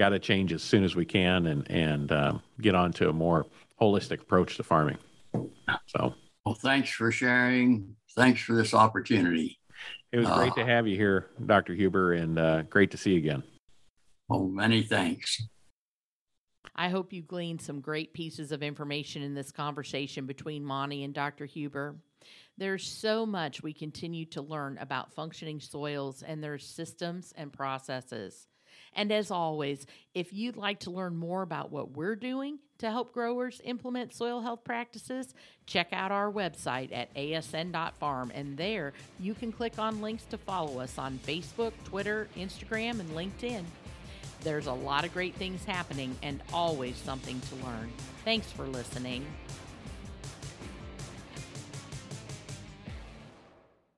[0.00, 3.12] got to change as soon as we can and, and uh, get on to a
[3.12, 3.44] more
[3.78, 4.96] holistic approach to farming.
[5.88, 6.14] So,
[6.46, 7.94] well, thanks for sharing.
[8.16, 9.58] Thanks for this opportunity.
[10.10, 11.74] It was great Uh, to have you here, Dr.
[11.74, 13.42] Huber, and uh, great to see you again.
[14.26, 15.42] Well, many thanks.
[16.74, 21.12] I hope you gleaned some great pieces of information in this conversation between Monty and
[21.12, 21.44] Dr.
[21.44, 21.96] Huber.
[22.56, 28.46] There's so much we continue to learn about functioning soils and their systems and processes.
[28.94, 33.12] And as always, if you'd like to learn more about what we're doing to help
[33.12, 35.34] growers implement soil health practices,
[35.66, 38.32] check out our website at asn.farm.
[38.34, 43.10] And there you can click on links to follow us on Facebook, Twitter, Instagram, and
[43.10, 43.64] LinkedIn.
[44.42, 47.92] There's a lot of great things happening and always something to learn.
[48.24, 49.26] Thanks for listening.